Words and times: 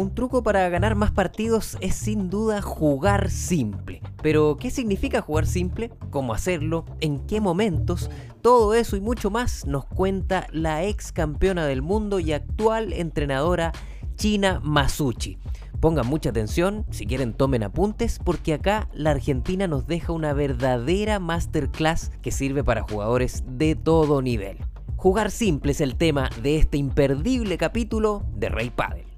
Un 0.00 0.14
truco 0.14 0.42
para 0.42 0.66
ganar 0.70 0.94
más 0.94 1.10
partidos 1.10 1.76
es 1.82 1.94
sin 1.94 2.30
duda 2.30 2.62
jugar 2.62 3.28
simple. 3.28 4.00
Pero, 4.22 4.56
¿qué 4.58 4.70
significa 4.70 5.20
jugar 5.20 5.44
simple? 5.44 5.90
¿Cómo 6.08 6.32
hacerlo? 6.32 6.86
¿En 7.02 7.20
qué 7.26 7.38
momentos? 7.42 8.08
Todo 8.40 8.72
eso 8.72 8.96
y 8.96 9.02
mucho 9.02 9.30
más 9.30 9.66
nos 9.66 9.84
cuenta 9.84 10.46
la 10.52 10.84
ex 10.84 11.12
campeona 11.12 11.66
del 11.66 11.82
mundo 11.82 12.18
y 12.18 12.32
actual 12.32 12.94
entrenadora 12.94 13.72
China 14.16 14.58
Masuchi. 14.64 15.36
Pongan 15.80 16.06
mucha 16.06 16.30
atención, 16.30 16.86
si 16.88 17.04
quieren 17.04 17.34
tomen 17.34 17.62
apuntes, 17.62 18.20
porque 18.24 18.54
acá 18.54 18.88
la 18.94 19.10
Argentina 19.10 19.66
nos 19.66 19.86
deja 19.86 20.14
una 20.14 20.32
verdadera 20.32 21.18
masterclass 21.18 22.10
que 22.22 22.30
sirve 22.30 22.64
para 22.64 22.84
jugadores 22.84 23.44
de 23.46 23.74
todo 23.74 24.22
nivel. 24.22 24.56
Jugar 24.96 25.30
simple 25.30 25.72
es 25.72 25.82
el 25.82 25.96
tema 25.96 26.30
de 26.42 26.56
este 26.56 26.78
imperdible 26.78 27.58
capítulo 27.58 28.24
de 28.34 28.48
Rey 28.48 28.70
Padel. 28.70 29.09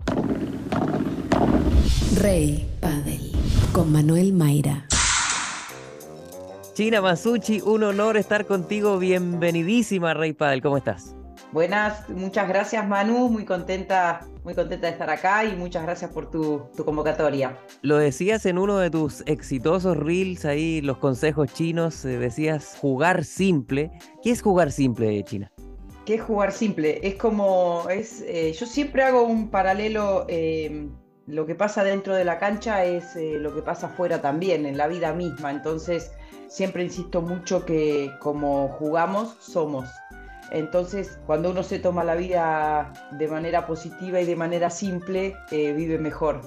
Rey 2.17 2.69
Padel 2.81 3.33
con 3.73 3.93
Manuel 3.93 4.33
Mayra. 4.33 4.87
China 6.75 7.01
Masucci, 7.01 7.61
un 7.61 7.83
honor 7.83 8.17
estar 8.17 8.47
contigo. 8.47 8.99
Bienvenidísima 8.99 10.15
Rey 10.15 10.33
Padel, 10.33 10.63
¿cómo 10.63 10.77
estás? 10.77 11.15
Buenas, 11.53 12.09
muchas 12.09 12.49
gracias 12.49 12.89
Manu, 12.89 13.29
muy 13.29 13.45
contenta, 13.45 14.27
muy 14.43 14.55
contenta 14.55 14.87
de 14.87 14.93
estar 14.93 15.11
acá 15.11 15.45
y 15.45 15.55
muchas 15.55 15.83
gracias 15.83 16.11
por 16.11 16.31
tu, 16.31 16.63
tu, 16.75 16.85
convocatoria. 16.85 17.59
Lo 17.83 17.99
decías 17.99 18.47
en 18.47 18.57
uno 18.57 18.79
de 18.79 18.91
tus 18.91 19.23
exitosos 19.27 19.97
reels 19.97 20.47
ahí, 20.47 20.81
los 20.81 20.97
consejos 20.97 21.53
chinos, 21.53 22.05
eh, 22.07 22.19
decías 22.19 22.79
jugar 22.81 23.25
simple. 23.25 23.91
¿Qué 24.23 24.31
es 24.31 24.41
jugar 24.41 24.73
simple, 24.73 25.23
China? 25.25 25.53
¿Qué 26.07 26.15
es 26.15 26.23
jugar 26.23 26.53
simple? 26.53 27.01
Es 27.07 27.15
como, 27.15 27.87
es, 27.89 28.23
eh, 28.23 28.53
yo 28.59 28.67
siempre 28.67 29.03
hago 29.03 29.23
un 29.23 29.51
paralelo, 29.51 30.25
eh, 30.29 30.89
lo 31.27 31.47
que 31.47 31.55
pasa 31.55 31.85
dentro 31.85 32.15
de 32.15 32.25
la 32.25 32.39
cancha 32.39 32.85
es 32.85 33.17
eh, 33.17 33.39
lo 33.39 33.55
que 33.55 33.63
pasa 33.63 33.87
afuera 33.89 34.21
también, 34.21 34.67
en 34.67 34.77
la 34.77 34.89
vida 34.89 35.13
misma, 35.13 35.51
entonces 35.51 36.13
siempre 36.49 36.85
insisto 36.85 37.23
mucho 37.23 37.65
que 37.65 38.13
como 38.21 38.69
jugamos, 38.69 39.37
somos. 39.41 39.89
Entonces, 40.51 41.19
cuando 41.27 41.51
uno 41.51 41.63
se 41.63 41.79
toma 41.79 42.05
la 42.05 42.15
vida 42.15 42.93
de 43.13 43.27
manera 43.27 43.67
positiva 43.67 44.21
y 44.21 44.27
de 44.27 44.37
manera 44.37 44.69
simple, 44.69 45.35
eh, 45.51 45.73
vive 45.73 45.99
mejor. 45.99 46.43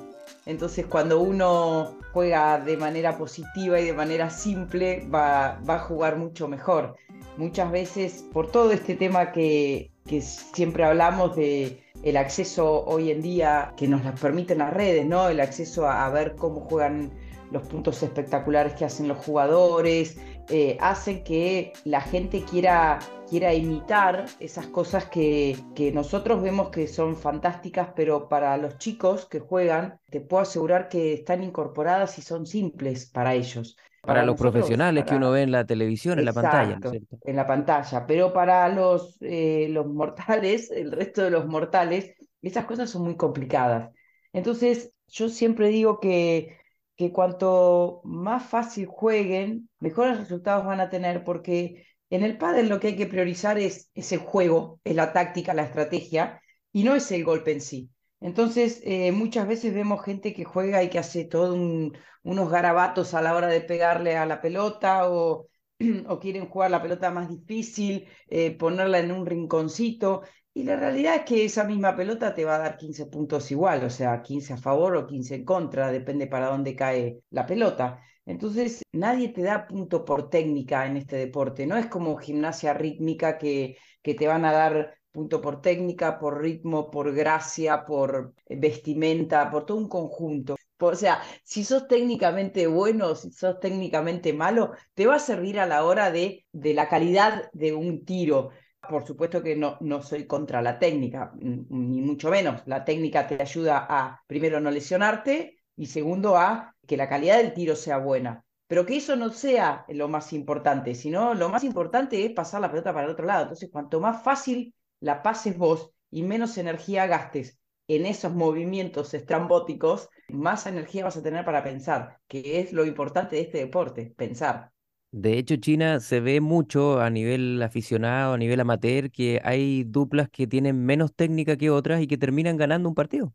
Entonces, 0.45 0.85
cuando 0.85 1.19
uno 1.19 1.97
juega 2.13 2.59
de 2.59 2.77
manera 2.77 3.17
positiva 3.17 3.79
y 3.79 3.85
de 3.85 3.93
manera 3.93 4.29
simple, 4.29 5.07
va, 5.13 5.59
va 5.67 5.75
a 5.75 5.79
jugar 5.79 6.17
mucho 6.17 6.47
mejor. 6.47 6.95
Muchas 7.37 7.71
veces, 7.71 8.23
por 8.31 8.51
todo 8.51 8.71
este 8.71 8.95
tema 8.95 9.31
que, 9.31 9.89
que 10.05 10.21
siempre 10.21 10.85
hablamos 10.85 11.35
de 11.35 11.83
el 12.05 12.17
acceso 12.17 12.85
hoy 12.85 13.09
en 13.09 13.21
día 13.21 13.73
que 13.75 13.87
nos 13.87 14.05
las 14.05 14.19
permiten 14.19 14.59
las 14.59 14.71
redes, 14.71 15.05
¿no? 15.07 15.27
El 15.27 15.39
acceso 15.39 15.87
a, 15.89 16.07
ver 16.11 16.35
cómo 16.35 16.61
juegan 16.61 17.11
los 17.51 17.63
puntos 17.63 18.01
espectaculares 18.03 18.75
que 18.75 18.85
hacen 18.85 19.07
los 19.07 19.17
jugadores, 19.25 20.17
eh, 20.49 20.77
hacen 20.79 21.23
que 21.23 21.73
la 21.83 22.01
gente 22.01 22.43
quiera, 22.43 22.99
quiera 23.27 23.55
imitar 23.55 24.27
esas 24.39 24.67
cosas 24.67 25.05
que, 25.05 25.57
que, 25.73 25.91
nosotros 25.91 26.43
vemos 26.43 26.69
que 26.69 26.87
son 26.87 27.15
fantásticas, 27.15 27.89
pero 27.95 28.29
para 28.29 28.55
los 28.57 28.77
chicos 28.77 29.25
que 29.25 29.39
juegan, 29.39 29.99
te 30.11 30.21
puedo 30.21 30.43
asegurar 30.43 30.89
que 30.89 31.13
están 31.13 31.43
incorporadas 31.43 32.19
y 32.19 32.21
son 32.21 32.45
simples 32.45 33.07
para 33.07 33.33
ellos. 33.33 33.77
Para, 34.05 34.19
para 34.19 34.25
los 34.25 34.33
nosotros, 34.33 34.51
profesionales 34.53 35.03
para... 35.03 35.11
que 35.11 35.17
uno 35.17 35.31
ve 35.31 35.41
en 35.41 35.51
la 35.51 35.65
televisión, 35.65 36.19
Exacto, 36.19 36.39
en 36.39 36.45
la 36.45 36.51
pantalla. 36.51 36.79
¿no 36.79 37.19
en 37.23 37.35
la 37.35 37.47
pantalla, 37.47 38.05
pero 38.05 38.33
para 38.33 38.69
los, 38.69 39.17
eh, 39.21 39.67
los 39.69 39.87
mortales, 39.87 40.71
el 40.75 40.91
resto 40.91 41.23
de 41.23 41.31
los 41.31 41.47
mortales, 41.47 42.13
esas 42.41 42.65
cosas 42.65 42.89
son 42.89 43.03
muy 43.03 43.17
complicadas. 43.17 43.89
Entonces, 44.33 44.93
yo 45.07 45.29
siempre 45.29 45.69
digo 45.69 45.99
que 45.99 46.57
que 46.95 47.11
cuanto 47.11 48.01
más 48.03 48.43
fácil 48.45 48.85
jueguen, 48.87 49.69
mejores 49.79 50.17
resultados 50.17 50.65
van 50.65 50.79
a 50.79 50.89
tener, 50.89 51.23
porque 51.23 51.85
en 52.09 52.23
el 52.23 52.37
pádel 52.37 52.69
lo 52.69 52.79
que 52.79 52.87
hay 52.87 52.95
que 52.95 53.07
priorizar 53.07 53.57
es, 53.57 53.89
es 53.93 54.11
el 54.11 54.19
juego, 54.19 54.79
es 54.83 54.95
la 54.95 55.11
táctica, 55.13 55.53
la 55.53 55.63
estrategia, 55.63 56.41
y 56.71 56.83
no 56.83 56.95
es 56.95 57.11
el 57.11 57.23
golpe 57.23 57.51
en 57.51 57.61
sí. 57.61 57.89
Entonces, 58.19 58.81
eh, 58.83 59.11
muchas 59.11 59.47
veces 59.47 59.73
vemos 59.73 60.03
gente 60.03 60.33
que 60.33 60.45
juega 60.45 60.81
y 60.83 60.89
que 60.89 60.99
hace 60.99 61.25
todos 61.25 61.55
un, 61.55 61.95
unos 62.23 62.49
garabatos 62.49 63.13
a 63.13 63.21
la 63.21 63.35
hora 63.35 63.47
de 63.47 63.61
pegarle 63.61 64.17
a 64.17 64.25
la 64.25 64.41
pelota 64.41 65.09
o, 65.09 65.47
o 66.07 66.19
quieren 66.19 66.47
jugar 66.49 66.71
la 66.71 66.81
pelota 66.81 67.11
más 67.11 67.29
difícil, 67.29 68.07
eh, 68.27 68.51
ponerla 68.57 68.99
en 68.99 69.11
un 69.11 69.25
rinconcito. 69.25 70.23
Y 70.53 70.63
la 70.63 70.77
realidad 70.77 71.15
es 71.17 71.21
que 71.25 71.45
esa 71.45 71.65
misma 71.65 71.95
pelota 71.95 72.33
te 72.33 72.45
va 72.45 72.55
a 72.55 72.59
dar 72.59 72.77
15 72.77 73.07
puntos 73.07 73.51
igual, 73.51 73.83
o 73.83 73.89
sea, 73.89 74.21
15 74.21 74.53
a 74.53 74.57
favor 74.57 74.95
o 74.95 75.05
15 75.05 75.35
en 75.35 75.45
contra, 75.45 75.91
depende 75.91 76.27
para 76.27 76.47
dónde 76.47 76.75
cae 76.75 77.19
la 77.29 77.45
pelota. 77.45 78.01
Entonces, 78.25 78.81
nadie 78.93 79.29
te 79.29 79.43
da 79.43 79.67
punto 79.67 80.05
por 80.05 80.29
técnica 80.29 80.85
en 80.87 80.97
este 80.97 81.17
deporte, 81.17 81.67
no 81.67 81.77
es 81.77 81.87
como 81.87 82.15
gimnasia 82.17 82.73
rítmica 82.73 83.37
que, 83.37 83.77
que 84.01 84.15
te 84.15 84.27
van 84.27 84.45
a 84.45 84.53
dar 84.53 84.95
punto 85.15 85.41
por 85.41 85.61
técnica, 85.61 86.19
por 86.19 86.41
ritmo, 86.41 86.91
por 86.91 87.13
gracia, 87.13 87.85
por 87.85 88.33
vestimenta, 88.49 89.49
por 89.49 89.65
todo 89.65 89.77
un 89.77 89.89
conjunto. 89.89 90.55
O 90.77 90.95
sea, 90.95 91.21
si 91.43 91.63
sos 91.63 91.87
técnicamente 91.87 92.67
bueno, 92.67 93.15
si 93.15 93.31
sos 93.31 93.59
técnicamente 93.59 94.33
malo, 94.33 94.73
te 94.93 95.07
va 95.07 95.15
a 95.15 95.19
servir 95.19 95.59
a 95.59 95.65
la 95.65 95.85
hora 95.85 96.11
de, 96.11 96.45
de 96.51 96.73
la 96.73 96.89
calidad 96.89 97.49
de 97.53 97.73
un 97.73 98.03
tiro. 98.05 98.49
Por 98.89 99.05
supuesto 99.07 99.41
que 99.41 99.55
no, 99.55 99.77
no 99.79 100.01
soy 100.03 100.27
contra 100.27 100.61
la 100.61 100.77
técnica, 100.77 101.31
ni 101.39 102.01
mucho 102.01 102.29
menos. 102.29 102.61
La 102.65 102.83
técnica 102.83 103.25
te 103.25 103.41
ayuda 103.41 103.87
a, 103.89 104.21
primero, 104.27 104.59
no 104.59 104.69
lesionarte 104.69 105.63
y 105.77 105.85
segundo, 105.87 106.37
a 106.37 106.75
que 106.85 106.97
la 106.97 107.09
calidad 107.09 107.37
del 107.37 107.53
tiro 107.53 107.75
sea 107.75 107.97
buena. 107.97 108.43
Pero 108.67 108.85
que 108.85 108.97
eso 108.97 109.15
no 109.15 109.29
sea 109.29 109.85
lo 109.89 110.07
más 110.07 110.33
importante, 110.33 110.93
sino 110.95 111.33
lo 111.35 111.49
más 111.49 111.63
importante 111.63 112.25
es 112.25 112.31
pasar 112.33 112.61
la 112.61 112.69
pelota 112.69 112.93
para 112.93 113.05
el 113.05 113.11
otro 113.11 113.25
lado. 113.25 113.43
Entonces, 113.43 113.69
cuanto 113.71 113.99
más 113.99 114.23
fácil 114.23 114.73
la 114.99 115.21
pases 115.23 115.57
vos 115.57 115.91
y 116.11 116.23
menos 116.23 116.57
energía 116.57 117.07
gastes 117.07 117.59
en 117.87 118.05
esos 118.05 118.33
movimientos 118.33 119.13
estrambóticos, 119.13 120.09
más 120.29 120.65
energía 120.65 121.03
vas 121.03 121.17
a 121.17 121.23
tener 121.23 121.45
para 121.45 121.63
pensar, 121.63 122.19
que 122.27 122.59
es 122.59 122.73
lo 122.73 122.85
importante 122.85 123.35
de 123.35 123.43
este 123.43 123.59
deporte, 123.59 124.13
pensar. 124.17 124.71
De 125.11 125.37
hecho, 125.37 125.55
China 125.55 125.99
se 125.99 126.19
ve 126.19 126.41
mucho 126.41 126.99
a 126.99 127.09
nivel 127.09 127.61
aficionado, 127.61 128.33
a 128.33 128.37
nivel 128.37 128.59
amateur, 128.59 129.11
que 129.11 129.39
hay 129.43 129.83
duplas 129.85 130.29
que 130.29 130.45
tienen 130.45 130.83
menos 130.85 131.13
técnica 131.13 131.55
que 131.57 131.69
otras 131.69 132.01
y 132.01 132.07
que 132.07 132.17
terminan 132.17 132.57
ganando 132.57 132.89
un 132.89 132.95
partido. 132.95 133.33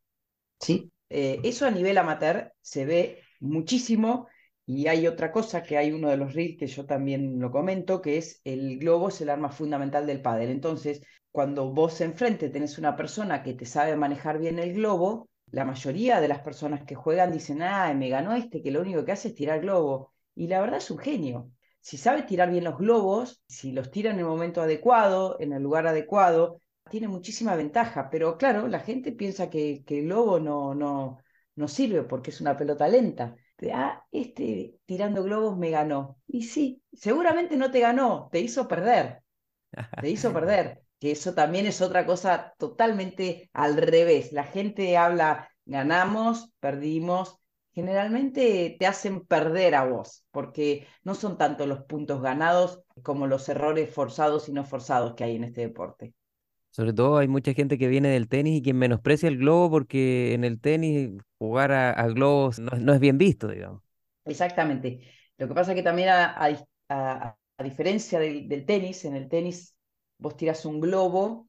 Sí, 0.60 0.92
eh, 1.08 1.40
eso 1.42 1.66
a 1.66 1.70
nivel 1.70 1.96
amateur 1.96 2.52
se 2.60 2.84
ve 2.84 3.22
muchísimo 3.40 4.28
y 4.66 4.88
hay 4.88 5.06
otra 5.06 5.32
cosa 5.32 5.62
que 5.62 5.78
hay 5.78 5.90
uno 5.90 6.10
de 6.10 6.16
los 6.16 6.34
reels 6.34 6.58
que 6.58 6.66
yo 6.66 6.84
también 6.84 7.40
lo 7.40 7.50
comento, 7.50 8.02
que 8.02 8.18
es 8.18 8.40
el 8.44 8.78
globo 8.78 9.08
es 9.08 9.20
el 9.20 9.30
arma 9.30 9.50
fundamental 9.50 10.06
del 10.06 10.20
pádel. 10.20 10.50
Entonces, 10.50 11.00
cuando 11.32 11.70
vos 11.72 12.00
enfrente 12.00 12.48
tenés 12.50 12.78
una 12.78 12.96
persona 12.96 13.42
que 13.42 13.54
te 13.54 13.66
sabe 13.66 13.96
manejar 13.96 14.38
bien 14.38 14.58
el 14.58 14.74
globo, 14.74 15.28
la 15.50 15.64
mayoría 15.64 16.20
de 16.20 16.28
las 16.28 16.40
personas 16.40 16.84
que 16.84 16.94
juegan 16.94 17.32
dicen, 17.32 17.62
ah, 17.62 17.92
me 17.94 18.08
ganó 18.08 18.34
este 18.34 18.62
que 18.62 18.70
lo 18.70 18.80
único 18.80 19.04
que 19.04 19.12
hace 19.12 19.28
es 19.28 19.34
tirar 19.34 19.60
globo. 19.60 20.12
Y 20.34 20.46
la 20.48 20.60
verdad 20.60 20.78
es 20.78 20.90
un 20.90 20.98
genio. 20.98 21.50
Si 21.80 21.96
sabe 21.96 22.22
tirar 22.22 22.50
bien 22.50 22.64
los 22.64 22.78
globos, 22.78 23.42
si 23.48 23.72
los 23.72 23.90
tira 23.90 24.10
en 24.10 24.18
el 24.18 24.24
momento 24.24 24.60
adecuado, 24.62 25.36
en 25.40 25.52
el 25.52 25.62
lugar 25.62 25.86
adecuado, 25.86 26.60
tiene 26.90 27.08
muchísima 27.08 27.56
ventaja. 27.56 28.10
Pero 28.10 28.36
claro, 28.38 28.68
la 28.68 28.80
gente 28.80 29.12
piensa 29.12 29.50
que, 29.50 29.82
que 29.84 30.00
el 30.00 30.04
globo 30.06 30.38
no, 30.40 30.74
no, 30.74 31.18
no 31.56 31.68
sirve 31.68 32.02
porque 32.04 32.30
es 32.30 32.40
una 32.40 32.56
pelota 32.56 32.88
lenta. 32.88 33.36
Ah, 33.72 34.04
este 34.10 34.76
tirando 34.86 35.22
globos 35.22 35.56
me 35.58 35.70
ganó. 35.70 36.16
Y 36.26 36.44
sí, 36.44 36.82
seguramente 36.92 37.56
no 37.56 37.70
te 37.70 37.80
ganó, 37.80 38.28
te 38.32 38.40
hizo 38.40 38.66
perder. 38.68 39.22
Te 40.00 40.10
hizo 40.10 40.32
perder. 40.32 40.82
Que 41.00 41.12
eso 41.12 41.34
también 41.34 41.66
es 41.66 41.80
otra 41.80 42.06
cosa 42.06 42.54
totalmente 42.58 43.50
al 43.52 43.76
revés. 43.76 44.32
La 44.32 44.44
gente 44.44 44.96
habla, 44.96 45.50
ganamos, 45.64 46.52
perdimos, 46.60 47.40
generalmente 47.72 48.76
te 48.78 48.86
hacen 48.86 49.24
perder 49.26 49.74
a 49.74 49.84
vos, 49.84 50.24
porque 50.30 50.86
no 51.02 51.14
son 51.14 51.38
tanto 51.38 51.66
los 51.66 51.84
puntos 51.84 52.20
ganados 52.20 52.82
como 53.02 53.26
los 53.26 53.48
errores 53.48 53.92
forzados 53.92 54.48
y 54.48 54.52
no 54.52 54.64
forzados 54.64 55.14
que 55.14 55.24
hay 55.24 55.36
en 55.36 55.44
este 55.44 55.62
deporte. 55.62 56.14
Sobre 56.70 56.92
todo 56.92 57.18
hay 57.18 57.26
mucha 57.26 57.52
gente 57.52 57.78
que 57.78 57.88
viene 57.88 58.10
del 58.10 58.28
tenis 58.28 58.58
y 58.58 58.62
que 58.62 58.74
menosprecia 58.74 59.28
el 59.28 59.38
globo 59.38 59.70
porque 59.70 60.34
en 60.34 60.44
el 60.44 60.60
tenis 60.60 61.10
jugar 61.38 61.72
a, 61.72 61.90
a 61.90 62.06
globos 62.08 62.60
no, 62.60 62.70
no, 62.78 62.92
es 62.92 63.00
bien 63.00 63.18
visto, 63.18 63.48
digamos. 63.48 63.82
Exactamente. 64.24 65.00
Lo 65.36 65.48
que 65.48 65.54
pasa 65.54 65.72
es 65.72 65.76
que 65.76 65.82
también 65.82 66.10
a, 66.10 66.36
a, 66.88 67.36
a 67.56 67.64
diferencia 67.64 68.20
del, 68.20 68.48
del, 68.48 68.64
tenis, 68.64 69.04
en 69.04 69.16
el 69.16 69.28
tenis 69.28 69.74
vos 70.20 70.36
tiras 70.36 70.64
un 70.64 70.80
globo, 70.80 71.48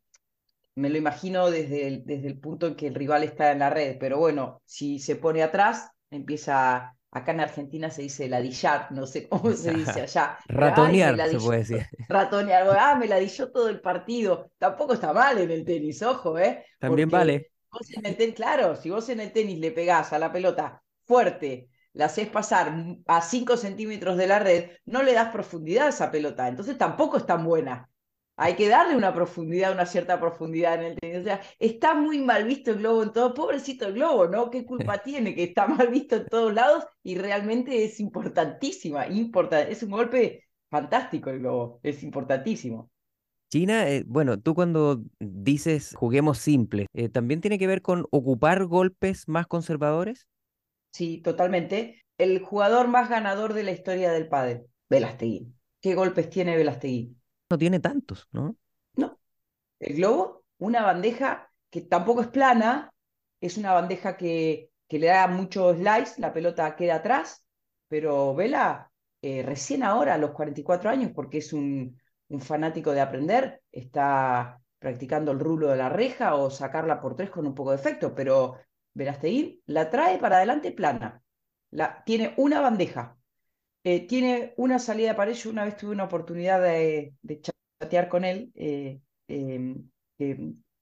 me 0.76 0.90
lo 0.90 0.98
imagino 0.98 1.52
desde 1.52 1.88
el, 1.88 2.06
desde 2.06 2.28
el 2.28 2.40
punto 2.40 2.68
en 2.68 2.76
que 2.76 2.88
el 2.88 2.96
rival 2.96 3.24
está 3.24 3.52
en 3.52 3.60
la 3.60 3.70
red, 3.70 3.98
pero 4.00 4.18
bueno, 4.18 4.62
si 4.66 5.00
se 5.00 5.18
pone 5.18 5.44
atrás, 5.44 5.90
empieza, 6.10 6.96
acá 7.12 7.32
en 7.34 7.42
Argentina 7.42 7.90
se 7.90 8.04
dice 8.04 8.30
ladillar, 8.30 8.92
no 8.92 9.06
sé 9.06 9.28
cómo 9.28 9.52
se 9.52 9.74
dice 9.74 10.02
allá. 10.02 10.38
Ratonear, 10.48 11.20
Ay, 11.20 11.32
se 11.32 11.40
puede 11.40 11.60
decir. 11.60 11.86
Ratonear, 12.08 12.68
ah, 12.80 12.96
me 12.96 13.08
ladilló 13.08 13.52
todo 13.52 13.68
el 13.68 13.82
partido. 13.82 14.52
Tampoco 14.58 14.94
está 14.94 15.12
mal 15.14 15.38
en 15.38 15.52
el 15.52 15.66
tenis, 15.66 16.02
ojo, 16.02 16.40
¿eh? 16.40 16.66
También 16.80 17.10
Porque, 17.10 17.18
vale. 17.18 17.52
vos 17.70 17.92
en 17.92 18.06
el 18.06 18.16
tenis, 18.16 18.36
claro, 18.36 18.76
si 18.78 18.90
vos 18.90 19.10
en 19.10 19.20
el 19.20 19.34
tenis 19.34 19.60
le 19.60 19.72
pegás 19.72 20.14
a 20.14 20.20
la 20.20 20.32
pelota 20.32 20.82
fuerte, 21.04 21.68
la 21.94 22.06
haces 22.06 22.30
pasar 22.30 22.74
a 23.08 23.22
5 23.22 23.58
centímetros 23.58 24.16
de 24.16 24.28
la 24.28 24.40
red, 24.40 24.72
no 24.86 25.04
le 25.04 25.14
das 25.14 25.32
profundidad 25.32 25.88
a 25.88 25.90
esa 25.90 26.10
pelota, 26.10 26.48
entonces 26.48 26.78
tampoco 26.78 27.18
es 27.18 27.26
tan 27.26 27.44
buena. 27.44 27.90
Hay 28.38 28.56
que 28.56 28.68
darle 28.68 28.96
una 28.96 29.14
profundidad, 29.14 29.74
una 29.74 29.86
cierta 29.86 30.20
profundidad 30.20 30.76
en 30.76 30.92
el 30.92 30.96
tenis. 31.00 31.20
O 31.20 31.24
sea, 31.24 31.42
está 31.60 31.94
muy 31.94 32.20
mal 32.20 32.46
visto 32.46 32.72
el 32.72 32.78
globo 32.78 33.04
en 33.04 33.14
todo. 33.14 33.34
Pobrecito 33.34 33.88
el 33.88 33.94
globo, 33.94 34.28
¿no? 34.28 34.50
¿Qué 34.50 34.66
culpa 34.66 34.98
tiene 35.00 35.36
que 35.36 35.44
está 35.44 35.68
mal 35.68 35.90
visto 35.90 36.16
en 36.16 36.26
todos 36.26 36.54
lados? 36.54 36.86
Y 37.04 37.18
realmente 37.18 37.84
es 37.84 38.00
importantísima, 38.00 39.06
es 39.06 39.84
un 39.84 39.92
golpe 39.92 40.46
fantástico 40.70 41.30
el 41.30 41.40
globo, 41.40 41.80
es 41.84 42.02
importantísimo. 42.02 42.90
China, 43.50 43.90
eh, 43.90 44.04
bueno, 44.08 44.40
tú 44.40 44.56
cuando 44.56 45.04
dices 45.20 45.94
juguemos 45.98 46.38
simple, 46.38 46.88
eh, 46.94 47.10
¿también 47.10 47.42
tiene 47.42 47.60
que 47.60 47.68
ver 47.68 47.82
con 47.82 48.08
ocupar 48.10 48.66
golpes 48.66 49.28
más 49.28 49.46
conservadores? 49.46 50.28
Sí, 50.92 51.18
totalmente. 51.18 52.06
El 52.18 52.40
jugador 52.40 52.88
más 52.88 53.10
ganador 53.10 53.54
de 53.54 53.64
la 53.64 53.72
historia 53.72 54.12
del 54.12 54.30
pádel, 54.30 54.68
Velasteguín. 54.90 55.60
¿Qué 55.82 55.96
golpes 55.96 56.30
tiene 56.30 56.56
Velasteguín? 56.56 57.21
No 57.52 57.58
tiene 57.58 57.82
tantos, 57.82 58.30
¿no? 58.32 58.56
No. 58.96 59.20
El 59.78 59.98
globo, 59.98 60.46
una 60.60 60.84
bandeja 60.84 61.52
que 61.70 61.82
tampoco 61.82 62.22
es 62.22 62.28
plana, 62.28 62.94
es 63.42 63.58
una 63.58 63.74
bandeja 63.74 64.16
que, 64.16 64.70
que 64.88 65.00
le 65.00 65.08
da 65.08 65.28
mucho 65.28 65.74
slice, 65.74 66.22
la 66.22 66.32
pelota 66.32 66.78
queda 66.78 66.96
atrás, 66.96 67.46
pero 67.90 68.34
Vela 68.34 68.90
eh, 69.22 69.44
recién 69.44 69.84
ahora, 69.84 70.14
a 70.14 70.18
los 70.18 70.32
44 70.32 70.90
años, 70.90 71.12
porque 71.14 71.40
es 71.40 71.52
un, 71.52 72.00
un 72.30 72.40
fanático 72.40 72.94
de 72.94 73.02
aprender, 73.02 73.62
está 73.70 74.62
practicando 74.80 75.34
el 75.34 75.40
rulo 75.40 75.68
de 75.68 75.76
la 75.76 75.90
reja 75.90 76.36
o 76.36 76.50
sacarla 76.50 77.02
por 77.02 77.18
tres 77.18 77.32
con 77.32 77.46
un 77.46 77.54
poco 77.54 77.72
de 77.72 77.76
efecto, 77.76 78.16
pero 78.16 78.56
Verasteguín 78.94 79.62
la 79.66 79.90
trae 79.90 80.18
para 80.20 80.38
adelante 80.38 80.72
plana. 80.72 81.22
La, 81.70 82.02
tiene 82.06 82.34
una 82.38 82.62
bandeja, 82.62 83.18
eh, 83.84 84.08
tiene 84.08 84.54
una 84.58 84.80
salida 84.80 85.16
pared. 85.16 85.34
Yo 85.34 85.50
una 85.50 85.66
vez 85.66 85.78
tuve 85.78 85.92
una 85.92 86.06
oportunidad 86.06 86.62
de, 86.62 87.16
chatear 87.80 88.10
con 88.10 88.26
él. 88.26 88.52
Eh, 88.56 89.00
em, 89.28 89.90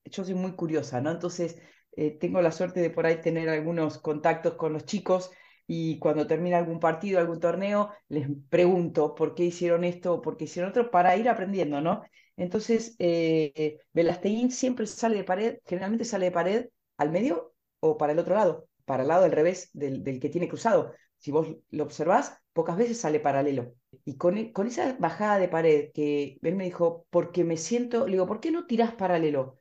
yo 0.06 0.24
soy 0.24 0.34
muy 0.34 0.54
curiosa, 0.54 1.02
¿no? 1.02 1.12
Entonces 1.12 1.62
eh, 1.96 2.12
tengo 2.12 2.42
la 2.42 2.52
suerte 2.52 2.80
de 2.80 2.90
por 2.90 3.06
ahí 3.06 3.22
tener 3.22 3.50
algunos 3.50 3.98
contactos 4.00 4.56
con 4.56 4.74
los 4.74 4.86
chicos 4.86 5.32
y 5.68 6.00
cuando 6.00 6.28
termina 6.28 6.58
algún 6.58 6.80
partido, 6.80 7.20
algún 7.20 7.40
torneo, 7.40 7.92
les 8.08 8.28
pregunto 8.50 9.14
por 9.16 9.36
qué 9.36 9.44
hicieron 9.46 9.84
esto 9.84 10.16
o 10.16 10.22
por 10.22 10.38
qué 10.38 10.46
hicieron 10.46 10.72
otro 10.72 10.90
para 10.92 11.16
ir 11.18 11.30
aprendiendo, 11.30 11.82
¿no? 11.82 12.04
Entonces, 12.38 12.96
eh, 13.00 13.80
Velasteguín 13.94 14.52
siempre 14.52 14.88
sale 14.88 15.18
de 15.18 15.24
pared, 15.24 15.60
generalmente 15.66 16.06
sale 16.06 16.26
de 16.26 16.32
pared 16.32 16.70
al 16.98 17.12
medio 17.12 17.54
o 17.82 17.98
para 17.98 18.14
el 18.14 18.20
otro 18.20 18.36
lado, 18.36 18.68
para 18.86 19.04
el 19.04 19.10
lado 19.10 19.24
del 19.24 19.32
revés 19.34 19.70
del, 19.74 20.04
que 20.20 20.30
tiene 20.30 20.48
cruzado. 20.48 20.94
Si 21.20 21.32
vos 21.32 21.48
lo 21.72 21.84
observás, 21.84 22.38
pocas 22.54 22.78
veces 22.78 23.00
sale 23.00 23.20
paralelo. 23.20 23.76
Y 24.06 24.18
con, 24.18 24.52
con 24.54 24.68
esa 24.68 24.96
bajada 25.00 25.40
de 25.40 25.50
pared 25.50 25.92
que 25.94 26.40
él 26.42 26.56
me 26.56 26.66
dijo, 26.66 27.06
porque 27.10 27.44
me 27.44 27.58
siento, 27.58 28.06
le 28.08 28.14
digo, 28.14 28.28
¿por 28.28 28.40
qué 28.40 28.52
no 28.52 28.66
tirás 28.68 28.94
paralelo? 28.96 29.58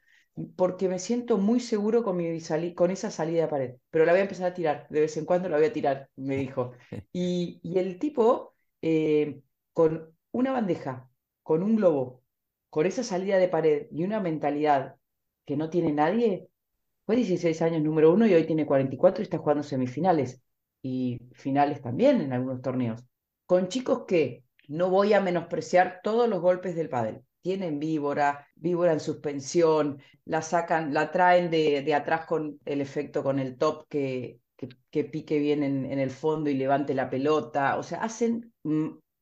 porque 0.57 0.89
me 0.89 0.99
siento 0.99 1.39
muy 1.39 1.61
seguro 1.61 2.03
con, 2.05 2.17
mi 2.17 2.41
con 2.75 2.91
esa 2.91 3.11
salida 3.11 3.43
de 3.43 3.49
pared, 3.49 3.75
pero 3.91 4.05
la 4.05 4.13
voy 4.13 4.21
a 4.21 4.23
empezar 4.23 4.47
a 4.51 4.55
tirar, 4.55 4.87
de 4.89 5.01
vez 5.01 5.17
en 5.17 5.25
cuando 5.25 5.49
la 5.49 5.57
voy 5.57 5.67
a 5.67 5.73
tirar, 5.73 6.09
me 6.17 6.37
dijo. 6.39 6.73
Y, 7.13 7.61
y 7.63 7.79
el 7.79 7.99
tipo, 7.99 8.55
eh, 8.83 9.41
con 9.73 10.15
una 10.33 10.53
bandeja, 10.53 11.11
con 11.43 11.63
un 11.63 11.77
globo, 11.77 12.23
con 12.71 12.87
esa 12.87 13.03
salida 13.03 13.39
de 13.39 13.49
pared 13.49 13.87
y 13.91 14.05
una 14.05 14.21
mentalidad 14.21 14.97
que 15.45 15.57
no 15.57 15.71
tiene 15.71 15.93
nadie, 15.93 16.49
fue 17.07 17.17
16 17.17 17.63
años 17.63 17.83
número 17.83 18.13
uno 18.13 18.27
y 18.27 18.35
hoy 18.35 18.47
tiene 18.47 18.67
44 18.67 19.23
y 19.23 19.25
está 19.25 19.39
jugando 19.39 19.63
semifinales 19.63 20.43
y 20.83 21.19
finales 21.33 21.83
también 21.83 22.21
en 22.21 22.33
algunos 22.33 22.63
torneos. 22.63 23.05
Con 23.47 23.69
chicos 23.69 24.05
que 24.07 24.45
no 24.69 24.91
voy 24.91 25.13
a 25.15 25.21
menospreciar 25.21 26.01
todos 26.03 26.29
los 26.29 26.41
golpes 26.41 26.77
del 26.77 26.89
pádel, 26.89 27.23
tienen 27.41 27.79
víbora, 27.79 28.47
víbora 28.57 28.93
en 28.93 29.01
suspensión, 29.01 30.03
la 30.25 30.43
sacan, 30.43 30.93
la 30.93 31.11
traen 31.11 31.51
de, 31.51 31.83
de 31.83 31.95
atrás 31.95 32.27
con 32.27 32.59
el 32.65 32.81
efecto 32.81 33.23
con 33.23 33.39
el 33.39 33.57
top 33.57 33.87
que, 33.89 34.41
que, 34.91 35.05
pique 35.05 35.39
bien 35.39 35.63
en, 35.63 35.87
en, 35.87 35.99
el 35.99 36.11
fondo 36.11 36.51
y 36.51 36.55
levante 36.55 36.95
la 36.95 37.09
pelota. 37.09 37.79
O 37.79 37.83
sea, 37.83 38.03
hacen 38.03 38.53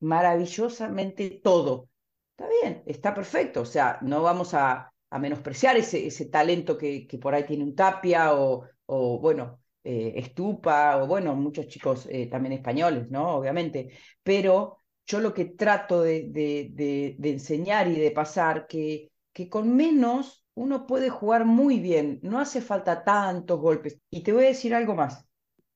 maravillosamente 0.00 1.40
todo. 1.42 1.88
Está 2.30 2.48
bien, 2.62 2.82
está 2.86 3.14
perfecto. 3.14 3.60
O 3.62 3.64
sea, 3.66 3.98
no 4.02 4.22
vamos 4.22 4.54
a, 4.54 4.92
a 5.10 5.18
menospreciar 5.18 5.76
ese, 5.76 6.06
ese 6.06 6.26
talento 6.26 6.76
que, 6.78 7.06
que, 7.06 7.18
por 7.18 7.34
ahí 7.34 7.44
tiene 7.44 7.64
un 7.64 7.74
Tapia 7.74 8.34
o, 8.34 8.64
o 8.86 9.20
bueno, 9.20 9.60
eh, 9.86 10.14
Estupa, 10.16 10.96
o 11.02 11.06
bueno, 11.06 11.34
muchos 11.36 11.68
chicos 11.68 12.06
eh, 12.10 12.26
también 12.26 12.54
españoles, 12.54 13.08
¿no? 13.10 13.36
Obviamente. 13.36 13.90
Pero 14.22 14.82
yo 15.06 15.20
lo 15.20 15.32
que 15.32 15.44
trato 15.46 16.02
de, 16.02 16.28
de, 16.32 17.16
enseñar 17.30 17.86
y 17.88 17.94
de 17.96 18.10
pasar, 18.10 18.66
que, 18.66 19.12
que 19.32 19.48
con 19.48 19.76
menos 19.76 20.44
uno 20.54 20.86
puede 20.86 21.08
jugar 21.08 21.44
muy 21.44 21.78
bien, 21.78 22.18
no 22.22 22.40
hace 22.40 22.60
falta 22.60 23.04
tantos 23.04 23.60
golpes. 23.60 24.00
Y 24.10 24.22
te 24.22 24.32
voy 24.32 24.44
a 24.44 24.48
decir 24.48 24.74
algo 24.74 24.94
más, 24.96 25.24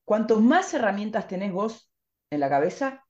cuanto 0.05 0.41
más 0.41 0.75
herramientas 0.75 1.29
tenés 1.29 1.53
vos 1.53 1.91
en 2.31 2.41
la 2.41 2.49
cabeza, 2.49 3.07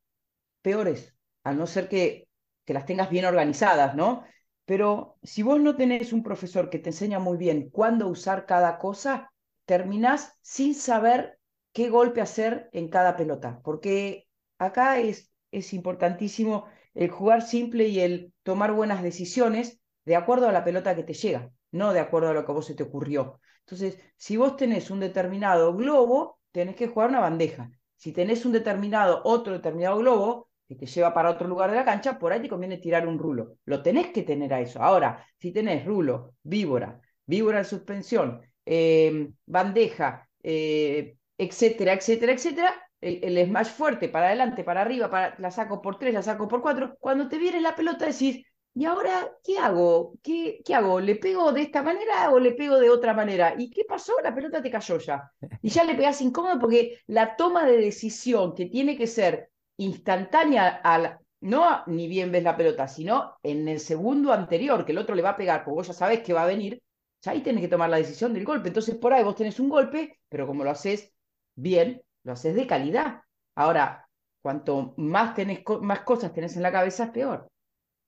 peores, 0.63 1.17
al 1.45 1.57
no 1.57 1.67
ser 1.67 1.89
que, 1.89 2.29
que 2.67 2.75
las 2.75 2.85
tengas 2.85 3.09
bien 3.09 3.25
organizadas, 3.25 3.95
¿no? 3.95 4.25
Pero 4.67 5.17
si 5.23 5.43
vos 5.43 5.61
no 5.61 5.77
tenés 5.77 6.13
un 6.13 6.23
profesor 6.23 6.69
que 6.69 6.79
te 6.79 6.91
enseña 6.91 7.19
muy 7.19 7.39
bien 7.39 7.71
cuándo 7.71 8.09
usar 8.09 8.45
cada 8.47 8.79
cosa, 8.79 9.30
terminás 9.71 10.37
sin 10.43 10.75
saber 10.75 11.39
qué 11.73 11.91
golpe 11.91 12.21
hacer 12.21 12.69
en 12.73 12.89
cada 12.89 13.17
pelota, 13.17 13.61
porque 13.63 14.27
acá 14.59 14.99
es 14.99 15.31
es 15.53 15.73
importantísimo 15.73 16.67
el 16.93 17.09
jugar 17.09 17.43
simple 17.43 17.87
y 17.87 18.01
el 18.01 18.33
tomar 18.43 18.73
buenas 18.73 19.01
decisiones 19.01 19.81
de 20.05 20.17
acuerdo 20.17 20.49
a 20.49 20.53
la 20.53 20.65
pelota 20.65 20.97
que 20.97 21.05
te 21.05 21.15
llega, 21.15 21.53
no 21.71 21.93
de 21.93 22.01
acuerdo 22.01 22.31
a 22.31 22.33
lo 22.33 22.45
que 22.45 22.51
a 22.51 22.55
vos 22.55 22.67
se 22.67 22.75
te 22.75 22.83
ocurrió. 22.83 23.41
Entonces, 23.61 24.01
si 24.17 24.37
vos 24.37 24.57
tenés 24.57 24.91
un 24.91 24.99
determinado 24.99 25.73
globo, 25.77 26.41
tenés 26.51 26.75
que 26.75 26.89
jugar 26.89 27.11
una 27.11 27.21
bandeja. 27.21 27.71
Si 27.95 28.13
tenés 28.13 28.45
un 28.45 28.53
determinado, 28.53 29.21
otro 29.25 29.53
determinado 29.53 29.99
globo, 29.99 30.49
que 30.67 30.75
te 30.75 30.87
lleva 30.87 31.15
para 31.15 31.31
otro 31.31 31.47
lugar 31.47 31.71
de 31.71 31.77
la 31.77 31.85
cancha, 31.85 32.19
por 32.19 32.33
ahí 32.33 32.43
te 32.43 32.49
conviene 32.49 32.79
tirar 32.79 33.07
un 33.07 33.21
rulo. 33.21 33.59
Lo 33.67 33.85
tenés 33.85 34.09
que 34.09 34.23
tener 34.23 34.53
a 34.53 34.61
eso. 34.61 34.83
Ahora, 34.83 35.25
si 35.39 35.53
tenés 35.53 35.85
rulo, 35.85 36.35
víbora, 36.43 37.01
víbora 37.27 37.59
en 37.59 37.65
suspensión, 37.65 38.41
eh, 38.73 39.29
bandeja, 39.47 40.29
eh, 40.45 41.17
etcétera, 41.37 41.95
etcétera, 41.95 42.33
etcétera, 42.33 42.89
el, 43.01 43.45
smash 43.47 43.67
fuerte, 43.71 44.09
para 44.09 44.29
adelante, 44.29 44.63
para 44.63 44.83
arriba, 44.83 45.11
para, 45.11 45.35
la 45.39 45.51
saco 45.51 45.83
por 45.83 45.99
tres, 45.99 46.15
la 46.15 46.23
saco 46.23 46.47
por 46.47 46.63
cuatro, 46.63 46.97
cuando 47.01 47.29
te 47.29 47.39
viene 47.39 47.61
la 47.61 47.75
pelota 47.75 48.07
decís, 48.07 48.47
¿y 48.75 48.85
ahora 48.85 49.29
qué 49.43 49.59
hago? 49.59 50.15
¿Qué, 50.23 50.61
¿Qué 50.65 50.75
hago? 50.77 51.01
¿Le 51.01 51.17
pego 51.17 51.51
de 51.53 51.63
esta 51.63 51.83
manera 51.83 52.31
o 52.31 52.39
le 52.39 52.53
pego 52.53 52.79
de 52.79 52.91
otra 52.91 53.13
manera? 53.13 53.55
¿Y 53.59 53.71
qué 53.71 53.85
pasó? 53.85 54.13
La 54.23 54.33
pelota 54.33 54.63
te 54.63 54.71
cayó 54.71 54.99
ya. 54.99 55.33
Y 55.63 55.71
ya 55.71 55.83
le 55.83 55.97
pegas 55.97 56.21
incómodo 56.21 56.61
porque 56.61 56.99
la 57.09 57.35
toma 57.35 57.65
de 57.67 57.79
decisión 57.79 58.55
que 58.55 58.67
tiene 58.67 58.97
que 58.97 59.09
ser 59.09 59.51
instantánea 59.79 60.69
al, 60.69 61.19
no 61.41 61.83
ni 61.89 62.07
bien 62.07 62.31
ves 62.31 62.45
la 62.45 62.57
pelota, 62.57 62.87
sino 62.87 63.37
en 63.43 63.67
el 63.67 63.81
segundo 63.81 64.33
anterior, 64.33 64.85
que 64.85 64.93
el 64.93 64.99
otro 64.99 65.17
le 65.17 65.23
va 65.23 65.31
a 65.31 65.37
pegar, 65.37 65.65
porque 65.65 65.75
vos 65.75 65.87
ya 65.89 65.93
sabés 65.93 66.21
que 66.21 66.33
va 66.33 66.45
a 66.45 66.47
venir, 66.47 66.81
ya 67.23 67.33
ahí 67.33 67.43
tenés 67.43 67.63
que 67.63 67.69
tomar 67.69 67.91
la 67.91 67.99
decisión 67.99 68.33
del 68.35 68.45
golpe. 68.45 68.69
Entonces 68.69 68.97
por 68.97 69.13
ahí 69.13 69.25
vos 69.25 69.37
tenés 69.37 69.61
un 69.61 69.69
golpe, 69.69 70.19
pero 70.29 70.47
como 70.47 70.65
lo 70.65 70.71
haces 70.71 71.13
bien, 71.55 72.03
lo 72.25 72.33
haces 72.33 72.55
de 72.55 72.67
calidad. 72.67 73.23
Ahora, 73.55 74.09
cuanto 74.43 74.95
más, 74.97 75.35
tenés, 75.35 75.63
más 75.83 76.01
cosas 76.01 76.33
tenés 76.33 76.57
en 76.57 76.63
la 76.63 76.73
cabeza, 76.73 77.05
es 77.05 77.11
peor. 77.11 77.49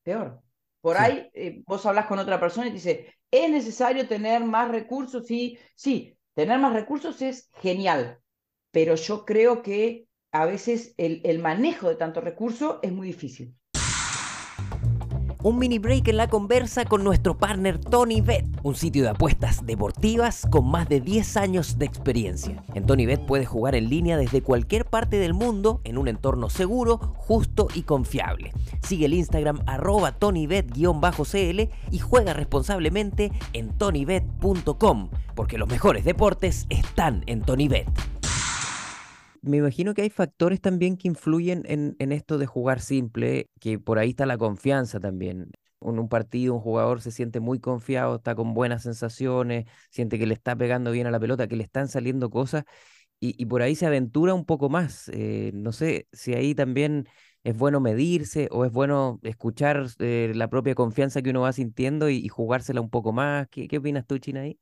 Peor. 0.02 0.40
Por 0.80 0.96
ahí 0.96 1.30
eh, 1.34 1.62
vos 1.66 1.86
hablas 1.86 2.06
con 2.06 2.18
otra 2.18 2.40
persona 2.40 2.66
y 2.66 2.70
te 2.70 2.74
dice, 2.74 3.14
¿es 3.30 3.50
necesario 3.50 4.08
tener 4.08 4.44
más 4.44 4.70
recursos? 4.70 5.26
Sí, 5.26 5.58
sí, 5.76 6.16
tener 6.34 6.58
más 6.58 6.72
recursos 6.72 7.22
es 7.22 7.50
genial, 7.54 8.18
pero 8.72 8.96
yo 8.96 9.24
creo 9.24 9.62
que 9.62 10.08
a 10.32 10.46
veces 10.46 10.94
el, 10.96 11.20
el 11.24 11.38
manejo 11.38 11.88
de 11.88 11.96
tantos 11.96 12.24
recursos 12.24 12.78
es 12.82 12.92
muy 12.92 13.06
difícil 13.08 13.54
un 15.42 15.58
mini 15.58 15.78
break 15.78 16.08
en 16.08 16.16
la 16.16 16.28
conversa 16.28 16.84
con 16.84 17.02
nuestro 17.02 17.36
partner 17.36 17.78
Tony 17.78 18.20
Bet, 18.20 18.46
un 18.62 18.76
sitio 18.76 19.02
de 19.02 19.08
apuestas 19.10 19.66
deportivas 19.66 20.46
con 20.50 20.70
más 20.70 20.88
de 20.88 21.00
10 21.00 21.36
años 21.36 21.78
de 21.78 21.86
experiencia. 21.86 22.62
En 22.74 22.86
Tony 22.86 23.06
Bet 23.06 23.26
puedes 23.26 23.48
jugar 23.48 23.74
en 23.74 23.88
línea 23.88 24.16
desde 24.16 24.42
cualquier 24.42 24.84
parte 24.84 25.18
del 25.18 25.34
mundo 25.34 25.80
en 25.84 25.98
un 25.98 26.06
entorno 26.06 26.48
seguro, 26.48 26.98
justo 27.16 27.66
y 27.74 27.82
confiable. 27.82 28.52
Sigue 28.82 29.06
el 29.06 29.14
Instagram 29.14 29.60
arroba 29.66 30.12
tonybet-cl 30.12 31.70
y 31.90 31.98
juega 31.98 32.34
responsablemente 32.34 33.32
en 33.52 33.70
tonybet.com, 33.76 35.08
porque 35.34 35.58
los 35.58 35.68
mejores 35.68 36.04
deportes 36.04 36.66
están 36.68 37.24
en 37.26 37.42
TonyBet 37.42 38.21
me 39.42 39.58
imagino 39.58 39.94
que 39.94 40.02
hay 40.02 40.10
factores 40.10 40.60
también 40.60 40.96
que 40.96 41.08
influyen 41.08 41.64
en, 41.66 42.12
esto 42.12 42.38
de 42.38 42.46
jugar 42.46 42.80
simple, 42.80 43.50
que 43.60 43.78
por 43.78 43.98
ahí 43.98 44.10
está 44.10 44.26
la 44.26 44.38
confianza 44.38 45.00
también. 45.00 45.50
en 45.80 45.98
un 45.98 46.08
partido 46.08 46.54
un 46.54 46.60
jugador 46.60 47.00
se 47.00 47.10
siente 47.10 47.40
muy 47.40 47.58
confiado, 47.60 48.16
está 48.16 48.34
con 48.34 48.54
buenas 48.54 48.84
sensaciones, 48.84 49.66
siente 49.90 50.18
que 50.18 50.26
le 50.26 50.34
está 50.34 50.56
pegando 50.56 50.92
bien 50.92 51.06
a 51.06 51.10
la 51.10 51.20
pelota, 51.20 51.48
que 51.48 51.56
le 51.56 51.64
están 51.64 51.88
saliendo 51.88 52.30
cosas 52.30 52.64
y, 53.20 53.46
por 53.46 53.62
ahí 53.62 53.76
se 53.76 53.86
aventura 53.86 54.34
un 54.34 54.44
poco 54.44 54.68
más. 54.68 55.08
Eh, 55.14 55.52
no 55.54 55.72
sé 55.72 56.08
si 56.12 56.34
ahí 56.34 56.54
también 56.54 57.08
es 57.44 57.56
bueno 57.56 57.80
medirse 57.80 58.48
o 58.50 58.64
es 58.64 58.72
bueno 58.72 59.20
escuchar 59.22 59.86
eh, 60.00 60.32
la 60.34 60.48
propia 60.50 60.74
confianza 60.74 61.22
que 61.22 61.30
uno 61.30 61.42
va 61.42 61.52
sintiendo 61.52 62.10
y, 62.10 62.28
jugársela 62.28 62.80
un 62.80 62.90
poco 62.90 63.12
más. 63.12 63.48
¿Qué, 63.48 63.68
qué 63.68 63.78
opinas 63.78 64.06
tú, 64.06 64.18
China, 64.18 64.40
ahí? 64.42 64.58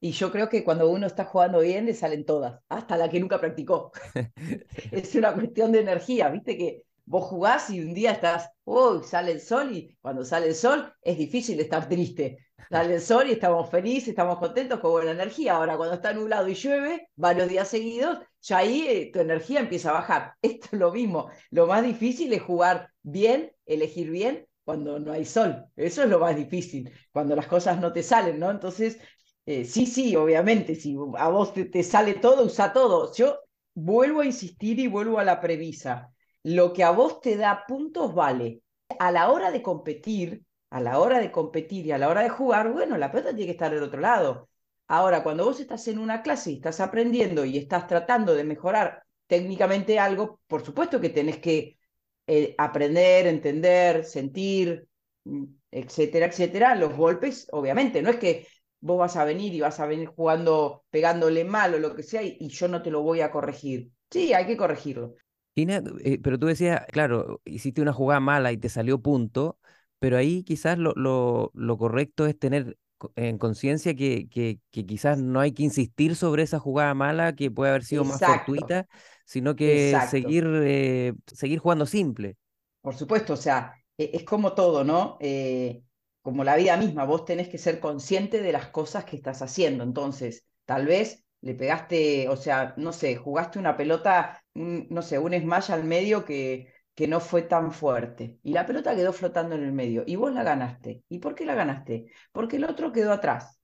Y 0.00 0.12
yo 0.12 0.30
creo 0.30 0.48
que 0.48 0.64
cuando 0.64 0.90
uno 0.90 1.06
está 1.06 1.24
jugando 1.24 1.60
bien 1.60 1.86
le 1.86 1.94
salen 1.94 2.24
todas, 2.24 2.60
hasta 2.68 2.96
la 2.96 3.08
que 3.08 3.20
nunca 3.20 3.40
practicó. 3.40 3.92
es 4.92 5.14
una 5.14 5.32
cuestión 5.34 5.72
de 5.72 5.80
energía, 5.80 6.28
viste 6.28 6.56
que 6.56 6.84
vos 7.06 7.24
jugás 7.24 7.70
y 7.70 7.80
un 7.80 7.94
día 7.94 8.12
estás, 8.12 8.50
uy, 8.64 9.02
sale 9.04 9.32
el 9.32 9.40
sol 9.40 9.74
y 9.74 9.96
cuando 10.00 10.24
sale 10.24 10.48
el 10.48 10.54
sol 10.54 10.92
es 11.02 11.18
difícil 11.18 11.60
estar 11.60 11.88
triste. 11.88 12.38
Sale 12.70 12.94
el 12.94 13.00
sol 13.00 13.28
y 13.28 13.32
estamos 13.32 13.70
felices, 13.70 14.08
estamos 14.08 14.38
contentos 14.38 14.80
con 14.80 14.92
buena 14.92 15.10
energía. 15.10 15.54
Ahora, 15.54 15.76
cuando 15.76 15.94
está 15.96 16.12
nublado 16.12 16.48
y 16.48 16.54
llueve, 16.54 17.08
varios 17.14 17.48
días 17.48 17.68
seguidos, 17.68 18.18
ya 18.40 18.58
ahí 18.58 18.86
eh, 18.88 19.10
tu 19.12 19.20
energía 19.20 19.60
empieza 19.60 19.90
a 19.90 19.94
bajar. 19.94 20.34
Esto 20.42 20.68
es 20.72 20.78
lo 20.78 20.90
mismo. 20.90 21.30
Lo 21.50 21.66
más 21.66 21.84
difícil 21.84 22.32
es 22.32 22.42
jugar 22.42 22.90
bien, 23.02 23.52
elegir 23.66 24.10
bien 24.10 24.46
cuando 24.64 24.98
no 24.98 25.12
hay 25.12 25.24
sol. 25.26 25.66
Eso 25.76 26.02
es 26.02 26.08
lo 26.08 26.18
más 26.18 26.36
difícil, 26.36 26.90
cuando 27.12 27.36
las 27.36 27.46
cosas 27.46 27.78
no 27.80 27.92
te 27.92 28.02
salen, 28.02 28.38
¿no? 28.38 28.50
Entonces, 28.50 28.98
eh, 29.46 29.64
sí, 29.64 29.86
sí, 29.86 30.16
obviamente, 30.16 30.74
si 30.74 30.96
a 31.18 31.28
vos 31.28 31.52
te, 31.52 31.66
te 31.66 31.82
sale 31.82 32.14
todo, 32.14 32.44
usa 32.46 32.72
todo. 32.72 33.12
Yo 33.14 33.40
vuelvo 33.74 34.20
a 34.20 34.26
insistir 34.26 34.78
y 34.80 34.86
vuelvo 34.86 35.18
a 35.18 35.24
la 35.24 35.40
premisa 35.40 36.10
lo 36.42 36.72
que 36.72 36.84
a 36.84 36.90
vos 36.90 37.20
te 37.20 37.36
da 37.36 37.64
puntos 37.66 38.14
vale. 38.14 38.62
A 38.98 39.10
la 39.10 39.30
hora 39.30 39.50
de 39.50 39.62
competir, 39.62 40.42
a 40.70 40.80
la 40.80 41.00
hora 41.00 41.18
de 41.18 41.32
competir 41.32 41.86
y 41.86 41.92
a 41.92 41.98
la 41.98 42.08
hora 42.08 42.22
de 42.22 42.28
jugar, 42.28 42.70
bueno, 42.72 42.96
la 42.98 43.10
pelota 43.10 43.30
tiene 43.30 43.46
que 43.46 43.52
estar 43.52 43.72
del 43.72 43.82
otro 43.82 44.00
lado. 44.00 44.48
Ahora, 44.88 45.22
cuando 45.22 45.44
vos 45.44 45.58
estás 45.60 45.88
en 45.88 45.98
una 45.98 46.22
clase 46.22 46.52
y 46.52 46.54
estás 46.56 46.80
aprendiendo 46.80 47.44
y 47.44 47.56
estás 47.58 47.86
tratando 47.86 48.34
de 48.34 48.44
mejorar 48.44 49.02
técnicamente 49.26 49.98
algo, 49.98 50.40
por 50.46 50.64
supuesto 50.64 51.00
que 51.00 51.08
tenés 51.10 51.38
que 51.38 51.78
eh, 52.26 52.54
aprender, 52.58 53.26
entender, 53.26 54.04
sentir, 54.04 54.86
mm, 55.24 55.44
etcétera, 55.70 56.26
etcétera. 56.26 56.74
Los 56.74 56.94
golpes, 56.96 57.48
obviamente, 57.52 58.02
no 58.02 58.10
es 58.10 58.16
que 58.16 58.46
vos 58.84 58.98
vas 58.98 59.16
a 59.16 59.24
venir 59.24 59.54
y 59.54 59.60
vas 59.60 59.80
a 59.80 59.86
venir 59.86 60.08
jugando, 60.08 60.84
pegándole 60.90 61.42
mal 61.44 61.72
o 61.72 61.78
lo 61.78 61.96
que 61.96 62.02
sea 62.02 62.22
y 62.22 62.48
yo 62.48 62.68
no 62.68 62.82
te 62.82 62.90
lo 62.90 63.00
voy 63.00 63.22
a 63.22 63.30
corregir. 63.30 63.90
Sí, 64.10 64.34
hay 64.34 64.46
que 64.46 64.58
corregirlo. 64.58 65.14
Eh, 65.56 66.18
pero 66.22 66.38
tú 66.38 66.46
decías, 66.46 66.84
claro, 66.92 67.40
hiciste 67.46 67.80
una 67.80 67.94
jugada 67.94 68.20
mala 68.20 68.52
y 68.52 68.58
te 68.58 68.68
salió 68.68 69.00
punto, 69.00 69.58
pero 69.98 70.18
ahí 70.18 70.44
quizás 70.44 70.76
lo, 70.76 70.92
lo, 70.96 71.50
lo 71.54 71.78
correcto 71.78 72.26
es 72.26 72.38
tener 72.38 72.76
en 73.16 73.38
conciencia 73.38 73.94
que, 73.94 74.28
que, 74.28 74.58
que, 74.70 74.84
quizás 74.84 75.18
no 75.18 75.40
hay 75.40 75.52
que 75.52 75.62
insistir 75.62 76.14
sobre 76.14 76.42
esa 76.42 76.58
jugada 76.58 76.92
mala 76.92 77.34
que 77.34 77.50
puede 77.50 77.70
haber 77.70 77.84
sido 77.84 78.04
más 78.04 78.20
fortuita, 78.20 78.86
sino 79.24 79.56
que 79.56 79.98
seguir, 80.10 80.46
eh, 80.62 81.14
seguir 81.26 81.58
jugando 81.58 81.86
simple. 81.86 82.36
Por 82.82 82.94
supuesto, 82.94 83.32
o 83.32 83.36
sea, 83.38 83.74
e, 83.96 84.10
es 84.12 84.24
como 84.24 84.52
todo, 84.52 84.84
¿no? 84.84 85.16
Eh, 85.20 85.82
como 86.24 86.44
la 86.44 86.56
vida 86.56 86.76
misma, 86.78 87.04
vos 87.04 87.26
tenés 87.26 87.48
que 87.50 87.58
ser 87.58 87.80
consciente 87.80 88.42
de 88.42 88.52
las 88.52 88.68
cosas 88.70 89.04
que 89.04 89.16
estás 89.16 89.42
haciendo. 89.42 89.84
Entonces, 89.84 90.46
tal 90.66 90.86
vez 90.86 91.24
le 91.42 91.54
pegaste, 91.54 92.28
o 92.30 92.36
sea, 92.36 92.74
no 92.78 92.92
sé, 92.92 93.16
jugaste 93.16 93.58
una 93.60 93.76
pelota, 93.76 94.42
no 94.54 95.02
sé, 95.02 95.18
un 95.20 95.34
smash 95.34 95.70
al 95.72 95.84
medio 95.84 96.24
que, 96.24 96.72
que 96.94 97.08
no 97.08 97.20
fue 97.20 97.42
tan 97.42 97.72
fuerte. 97.72 98.38
Y 98.42 98.52
la 98.54 98.66
pelota 98.66 98.96
quedó 98.96 99.12
flotando 99.12 99.54
en 99.54 99.64
el 99.64 99.72
medio. 99.72 100.04
Y 100.06 100.16
vos 100.16 100.32
la 100.32 100.42
ganaste. 100.44 101.04
¿Y 101.10 101.18
por 101.20 101.34
qué 101.34 101.44
la 101.44 101.54
ganaste? 101.54 102.06
Porque 102.32 102.56
el 102.56 102.64
otro 102.64 102.92
quedó 102.92 103.12
atrás. 103.12 103.60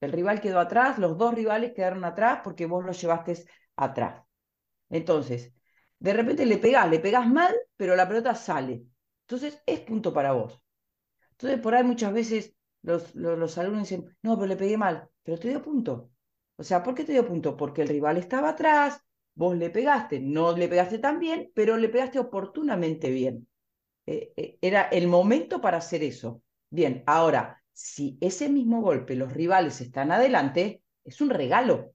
El 0.00 0.12
rival 0.12 0.40
quedó 0.40 0.60
atrás, 0.60 0.98
los 0.98 1.18
dos 1.18 1.34
rivales 1.34 1.72
quedaron 1.74 2.04
atrás 2.04 2.40
porque 2.44 2.66
vos 2.66 2.84
lo 2.84 2.92
llevaste 2.92 3.44
atrás. 3.76 4.24
Entonces, 4.90 5.52
de 5.98 6.12
repente 6.14 6.46
le 6.46 6.58
pegás, 6.58 6.90
le 6.90 7.00
pegás 7.00 7.26
mal, 7.28 7.54
pero 7.76 7.96
la 7.96 8.08
pelota 8.08 8.34
sale. 8.34 8.84
Entonces, 9.22 9.62
es 9.66 9.80
punto 9.80 10.12
para 10.12 10.32
vos. 10.32 10.60
Entonces, 11.40 11.60
por 11.62 11.74
ahí 11.74 11.82
muchas 11.84 12.12
veces 12.12 12.54
los, 12.82 13.14
los, 13.14 13.56
alumnos 13.56 13.88
dicen, 13.88 14.14
no, 14.20 14.36
pero 14.36 14.46
le 14.46 14.56
pegué 14.56 14.76
mal, 14.76 15.08
pero 15.22 15.38
te 15.38 15.48
dio 15.48 15.62
punto. 15.62 16.10
O 16.56 16.62
sea, 16.62 16.82
¿por 16.82 16.94
qué 16.94 17.02
te 17.02 17.12
dio 17.12 17.26
punto? 17.26 17.56
Porque 17.56 17.80
el 17.80 17.88
rival 17.88 18.18
estaba 18.18 18.50
atrás, 18.50 19.00
vos 19.34 19.56
le 19.56 19.70
pegaste, 19.70 20.20
no 20.20 20.54
le 20.54 20.68
pegaste 20.68 20.98
tan 20.98 21.18
bien, 21.18 21.50
pero 21.54 21.78
le 21.78 21.88
pegaste 21.88 22.18
oportunamente 22.18 23.08
bien. 23.10 23.48
Eh, 24.04 24.34
eh, 24.36 24.58
era 24.60 24.82
el 24.82 25.08
momento 25.08 25.62
para 25.62 25.78
hacer 25.78 26.02
eso. 26.02 26.42
Bien, 26.68 27.04
ahora, 27.06 27.62
si 27.72 28.18
ese 28.20 28.50
mismo 28.50 28.82
golpe 28.82 29.14
los 29.14 29.32
rivales 29.32 29.80
están 29.80 30.12
adelante, 30.12 30.82
es 31.04 31.22
un 31.22 31.30
regalo. 31.30 31.94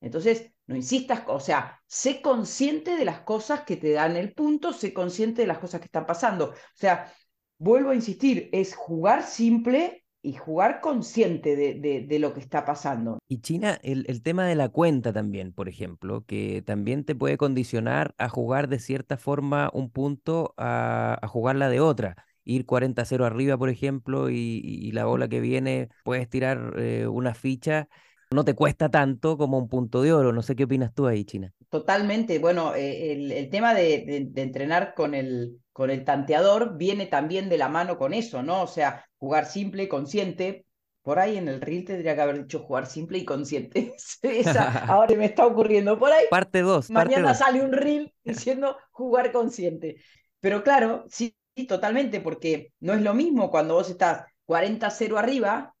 Entonces, 0.00 0.52
no 0.66 0.74
insistas, 0.74 1.22
o 1.28 1.38
sea, 1.38 1.80
sé 1.86 2.20
consciente 2.20 2.96
de 2.96 3.04
las 3.04 3.20
cosas 3.20 3.62
que 3.62 3.76
te 3.76 3.92
dan 3.92 4.16
el 4.16 4.34
punto, 4.34 4.72
sé 4.72 4.92
consciente 4.92 5.42
de 5.42 5.48
las 5.48 5.58
cosas 5.58 5.80
que 5.80 5.86
están 5.86 6.06
pasando. 6.06 6.46
O 6.50 6.54
sea, 6.74 7.12
vuelvo 7.60 7.90
a 7.90 7.94
insistir, 7.94 8.48
es 8.52 8.74
jugar 8.74 9.22
simple 9.22 10.04
y 10.22 10.34
jugar 10.34 10.80
consciente 10.80 11.56
de, 11.56 12.04
de, 12.06 12.18
lo 12.18 12.34
que 12.34 12.40
está 12.40 12.64
pasando. 12.64 13.18
Y 13.26 13.40
China, 13.40 13.78
el, 13.82 14.04
el, 14.08 14.22
tema 14.22 14.46
de 14.46 14.54
la 14.54 14.68
cuenta 14.68 15.14
también, 15.14 15.52
por 15.52 15.68
ejemplo, 15.68 16.24
que 16.26 16.62
también 16.62 17.04
te 17.04 17.14
puede 17.14 17.38
condicionar 17.38 18.14
a 18.18 18.28
jugar 18.28 18.68
de 18.68 18.80
cierta 18.80 19.16
forma 19.16 19.70
un 19.72 19.90
punto 19.90 20.52
a, 20.58 21.18
a 21.22 21.26
jugarla 21.26 21.70
de 21.70 21.80
otra. 21.80 22.16
Ir 22.44 22.66
40-0 22.66 23.24
arriba, 23.24 23.56
por 23.56 23.70
ejemplo, 23.70 24.28
y, 24.28 24.90
la 24.92 25.06
bola 25.06 25.28
que 25.28 25.40
viene, 25.40 25.88
puedes 26.04 26.28
tirar 26.28 26.74
eh, 26.76 27.06
una 27.06 27.34
ficha 27.34 27.88
no 28.32 28.44
te 28.44 28.54
cuesta 28.54 28.88
tanto 28.88 29.36
como 29.36 29.58
un 29.58 29.68
punto 29.68 30.02
de 30.02 30.12
oro. 30.12 30.32
No 30.32 30.42
sé 30.42 30.54
qué 30.54 30.64
opinas 30.64 30.94
tú 30.94 31.06
ahí, 31.06 31.24
China. 31.24 31.52
Totalmente. 31.70 32.38
Bueno, 32.40 32.74
eh, 32.74 33.12
el, 33.12 33.32
el, 33.32 33.48
tema 33.48 33.74
de, 33.74 34.28
de, 34.30 34.42
entrenar 34.42 34.92
con 34.94 35.14
el, 35.14 35.60
con 35.72 35.90
el 35.90 36.04
tanteador 36.04 36.76
viene 36.76 37.06
también 37.06 37.48
de 37.48 37.58
la 37.58 37.68
mano 37.68 37.96
con 37.96 38.12
eso, 38.12 38.42
¿no? 38.42 38.62
O 38.62 38.66
sea, 38.66 39.06
jugar 39.16 39.46
simple, 39.46 39.88
consciente. 39.88 40.66
Por 41.02 41.18
ahí 41.18 41.36
en 41.36 41.48
el 41.48 41.60
reel 41.60 41.84
tendría 41.84 42.14
que 42.14 42.20
haber 42.20 42.42
dicho 42.42 42.58
jugar 42.58 42.86
simple 42.86 43.18
y 43.18 43.24
consciente. 43.24 43.94
Esa, 44.22 44.84
ahora 44.92 45.14
me 45.16 45.26
está 45.26 45.46
ocurriendo 45.46 45.98
por 45.98 46.10
ahí. 46.10 46.26
Parte 46.28 46.60
2. 46.60 46.90
Mañana 46.90 47.34
sale 47.34 47.62
un 47.62 47.72
reel 47.72 48.12
diciendo 48.24 48.76
jugar 48.90 49.30
consciente. 49.30 50.02
Pero 50.40 50.64
claro, 50.64 51.04
sí, 51.08 51.36
totalmente, 51.68 52.20
porque 52.20 52.72
no 52.80 52.94
es 52.94 53.02
lo 53.02 53.14
mismo 53.14 53.50
cuando 53.50 53.74
vos 53.74 53.88
estás 53.88 54.24
40-0 54.46 55.16
arriba 55.16 55.74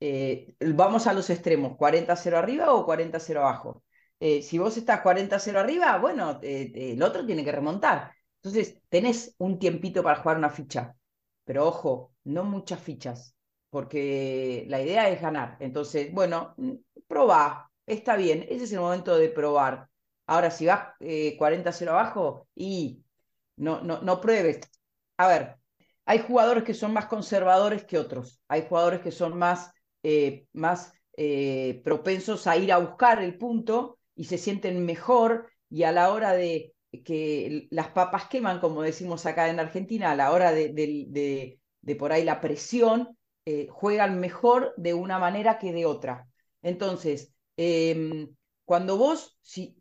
eh, 0.00 0.54
vamos 0.60 1.06
a 1.06 1.14
los 1.14 1.30
extremos, 1.30 1.72
40-0 1.72 2.36
arriba 2.36 2.72
o 2.74 2.86
40-0 2.86 3.36
abajo. 3.38 3.82
Eh, 4.20 4.42
si 4.42 4.58
vos 4.58 4.76
estás 4.76 5.00
40-0 5.02 5.60
arriba, 5.60 5.98
bueno, 5.98 6.38
eh, 6.42 6.72
el 6.94 7.02
otro 7.02 7.24
tiene 7.26 7.44
que 7.44 7.52
remontar. 7.52 8.12
Entonces, 8.42 8.78
tenés 8.88 9.34
un 9.38 9.58
tiempito 9.58 10.02
para 10.02 10.20
jugar 10.20 10.38
una 10.38 10.50
ficha, 10.50 10.94
pero 11.44 11.66
ojo, 11.66 12.14
no 12.24 12.44
muchas 12.44 12.80
fichas, 12.80 13.34
porque 13.70 14.64
la 14.68 14.80
idea 14.82 15.08
es 15.10 15.20
ganar. 15.20 15.56
Entonces, 15.60 16.12
bueno, 16.12 16.54
mm, 16.56 16.72
probá, 17.06 17.70
está 17.86 18.16
bien, 18.16 18.46
ese 18.48 18.64
es 18.64 18.72
el 18.72 18.80
momento 18.80 19.16
de 19.16 19.28
probar. 19.28 19.88
Ahora, 20.26 20.50
si 20.50 20.66
vas 20.66 20.88
40-0 21.38 21.92
abajo 21.92 22.48
y 22.54 23.04
no, 23.56 23.80
no, 23.82 24.00
no 24.02 24.20
pruebes. 24.20 24.60
A 25.18 25.28
ver, 25.28 25.56
hay 26.04 26.18
jugadores 26.20 26.64
que 26.64 26.74
son 26.74 26.92
más 26.92 27.06
conservadores 27.06 27.84
que 27.84 27.98
otros, 27.98 28.40
hay 28.48 28.66
jugadores 28.68 29.00
que 29.00 29.12
son 29.12 29.38
más 29.38 29.70
eh, 30.08 30.46
más 30.52 30.92
eh, 31.16 31.80
propensos 31.84 32.46
a 32.46 32.56
ir 32.56 32.70
a 32.72 32.78
buscar 32.78 33.20
el 33.24 33.36
punto 33.36 33.98
y 34.16 34.24
se 34.24 34.38
sienten 34.38 34.84
mejor 34.84 35.50
y 35.70 35.84
a 35.84 35.92
la 35.92 36.10
hora 36.12 36.32
de 36.32 36.74
que 37.04 37.68
las 37.70 37.88
papas 37.88 38.28
queman, 38.28 38.60
como 38.60 38.82
decimos 38.82 39.26
acá 39.26 39.50
en 39.50 39.60
Argentina, 39.60 40.10
a 40.10 40.16
la 40.16 40.32
hora 40.32 40.52
de, 40.52 41.60
por 41.98 42.12
ahí 42.12 42.24
la 42.24 42.40
presión, 42.40 43.16
eh, 43.44 43.68
juegan 43.70 44.18
mejor 44.18 44.74
de 44.76 44.94
una 44.94 45.18
manera 45.18 45.58
que 45.58 45.72
de 45.72 45.86
otra. 45.86 46.26
Entonces, 46.62 47.32
em, 47.56 48.34
cuando 48.64 48.96
vos, 48.96 49.38
si, 49.42 49.76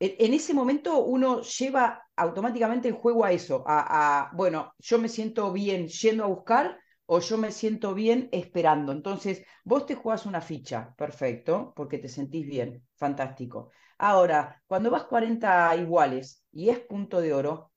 en 0.00 0.32
ese 0.32 0.54
momento 0.54 1.04
uno 1.04 1.42
lleva 1.42 2.02
automáticamente 2.16 2.88
el 2.88 2.94
juego 2.94 3.24
a 3.24 3.32
eso, 3.32 3.62
a, 3.66 4.30
bueno, 4.34 4.74
yo 4.78 4.98
me 4.98 5.08
siento 5.08 5.52
bien 5.52 5.88
yendo 5.88 6.24
a 6.24 6.28
buscar 6.28 6.79
o 7.12 7.20
yo 7.20 7.36
me 7.38 7.50
siento 7.52 7.94
bien 7.94 8.28
esperando. 8.32 8.92
Entonces, 8.92 9.44
vos 9.64 9.86
te 9.86 9.94
jugás 9.96 10.26
una 10.26 10.40
ficha, 10.40 10.94
perfecto, 10.96 11.72
porque 11.76 11.98
te 11.98 12.08
sentís 12.08 12.46
bien, 12.46 12.86
fantástico. 12.96 13.70
Ahora, 13.98 14.62
cuando 14.66 14.90
vas 14.90 15.04
40 15.04 15.74
iguales 15.76 16.44
y 16.52 16.68
es 16.70 16.78
punto 16.80 17.20
de 17.20 17.32
oro, 17.34 17.72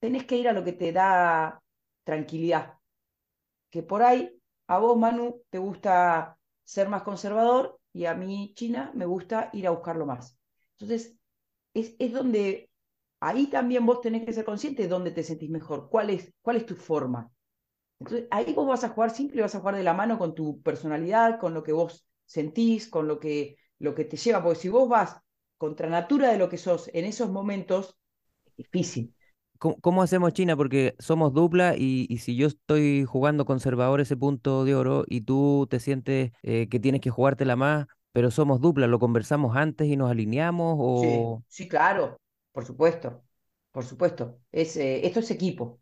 tenés 0.00 0.24
que 0.26 0.36
ir 0.38 0.48
a 0.48 0.52
lo 0.54 0.64
que 0.64 0.72
te 0.74 0.92
da 0.92 1.62
tranquilidad. 2.04 2.74
Que 3.70 3.82
por 3.82 4.02
ahí, 4.02 4.22
a 4.68 4.78
vos, 4.78 4.96
Manu, 4.98 5.42
te 5.50 5.58
gusta 5.58 6.38
ser 6.64 6.88
más 6.88 7.02
conservador 7.02 7.80
y 7.92 8.06
a 8.06 8.14
mí, 8.14 8.52
China, 8.56 8.92
me 8.94 9.06
gusta 9.06 9.50
ir 9.52 9.66
a 9.66 9.70
buscarlo 9.70 10.06
más. 10.06 10.38
Entonces, 10.78 11.16
es, 11.74 11.94
es 11.98 12.12
donde 12.12 12.70
ahí 13.20 13.48
también 13.48 13.86
vos 13.86 14.00
tenés 14.02 14.24
que 14.26 14.32
ser 14.34 14.44
consciente 14.46 14.82
de 14.84 14.88
dónde 14.88 15.12
te 15.12 15.24
sentís 15.24 15.50
mejor, 15.50 15.88
cuál 15.90 16.10
es, 16.10 16.32
cuál 16.42 16.56
es 16.58 16.66
tu 16.66 16.76
forma. 16.76 17.30
Entonces, 18.00 18.28
ahí 18.30 18.52
vos 18.54 18.66
vas 18.66 18.84
a 18.84 18.90
jugar 18.90 19.10
simple 19.10 19.42
vas 19.42 19.54
a 19.54 19.60
jugar 19.60 19.76
de 19.76 19.82
la 19.82 19.94
mano 19.94 20.18
con 20.18 20.34
tu 20.34 20.62
personalidad, 20.62 21.38
con 21.40 21.54
lo 21.54 21.62
que 21.62 21.72
vos 21.72 22.06
sentís, 22.26 22.88
con 22.88 23.08
lo 23.08 23.18
que, 23.18 23.56
lo 23.78 23.94
que 23.94 24.04
te 24.04 24.16
lleva, 24.16 24.42
porque 24.42 24.60
si 24.60 24.68
vos 24.68 24.88
vas 24.88 25.20
contra 25.56 25.88
natura 25.88 26.30
de 26.30 26.38
lo 26.38 26.48
que 26.48 26.58
sos 26.58 26.88
en 26.94 27.04
esos 27.04 27.30
momentos, 27.30 27.98
es 28.44 28.56
difícil. 28.56 29.14
¿Cómo, 29.58 30.02
hacemos 30.02 30.32
China? 30.34 30.56
Porque 30.56 30.94
somos 31.00 31.34
dupla 31.34 31.74
y, 31.76 32.06
si 32.18 32.36
yo 32.36 32.46
estoy 32.46 33.04
jugando 33.04 33.44
conservador 33.44 34.00
ese 34.00 34.16
punto 34.16 34.64
de 34.64 34.76
oro 34.76 35.04
y 35.08 35.22
tú 35.22 35.66
te 35.68 35.80
sientes 35.80 36.30
eh, 36.42 36.68
que 36.68 36.78
tienes 36.78 37.00
que 37.00 37.10
jugártela 37.10 37.56
más, 37.56 37.88
pero 38.12 38.30
somos 38.30 38.60
dupla, 38.60 38.86
¿lo 38.86 39.00
conversamos 39.00 39.56
antes 39.56 39.88
y 39.88 39.96
nos 39.96 40.12
alineamos? 40.12 40.76
O... 40.78 41.42
Sí, 41.48 41.64
sí 41.64 41.68
claro, 41.68 42.20
por 42.52 42.64
supuesto, 42.64 43.24
por 43.72 43.84
supuesto. 43.84 44.38
Es, 44.52 44.76
eh, 44.76 45.04
esto 45.04 45.18
es 45.18 45.30
equipo. 45.32 45.80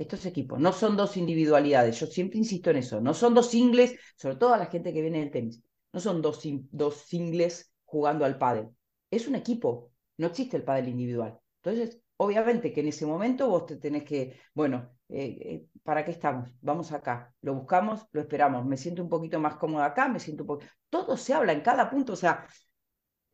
Esto 0.00 0.16
es 0.16 0.24
equipo, 0.24 0.56
no 0.56 0.72
son 0.72 0.96
dos 0.96 1.18
individualidades. 1.18 2.00
Yo 2.00 2.06
siempre 2.06 2.38
insisto 2.38 2.70
en 2.70 2.78
eso. 2.78 3.02
No 3.02 3.12
son 3.12 3.34
dos 3.34 3.50
singles, 3.50 3.98
sobre 4.16 4.36
todo 4.36 4.54
a 4.54 4.56
la 4.56 4.64
gente 4.64 4.94
que 4.94 5.02
viene 5.02 5.18
del 5.18 5.30
tenis. 5.30 5.62
No 5.92 6.00
son 6.00 6.22
dos, 6.22 6.40
singles 6.40 7.70
jugando 7.84 8.24
al 8.24 8.38
pádel. 8.38 8.70
Es 9.10 9.28
un 9.28 9.34
equipo. 9.34 9.92
No 10.16 10.28
existe 10.28 10.56
el 10.56 10.64
pádel 10.64 10.88
individual. 10.88 11.38
Entonces, 11.62 12.00
obviamente 12.16 12.72
que 12.72 12.80
en 12.80 12.88
ese 12.88 13.04
momento 13.04 13.50
vos 13.50 13.66
te 13.66 13.76
tenés 13.76 14.04
que, 14.04 14.40
bueno, 14.54 14.90
eh, 15.10 15.36
eh, 15.38 15.66
¿para 15.82 16.02
qué 16.02 16.12
estamos? 16.12 16.48
Vamos 16.62 16.92
acá, 16.92 17.34
lo 17.42 17.52
buscamos, 17.54 18.06
lo 18.12 18.22
esperamos, 18.22 18.64
me 18.64 18.78
siento 18.78 19.02
un 19.02 19.10
poquito 19.10 19.38
más 19.38 19.56
cómodo 19.56 19.82
acá, 19.82 20.08
me 20.08 20.18
siento 20.18 20.44
un 20.44 20.46
poco... 20.46 20.64
Todo 20.88 21.18
se 21.18 21.34
habla 21.34 21.52
en 21.52 21.60
cada 21.60 21.90
punto, 21.90 22.14
o 22.14 22.16
sea, 22.16 22.46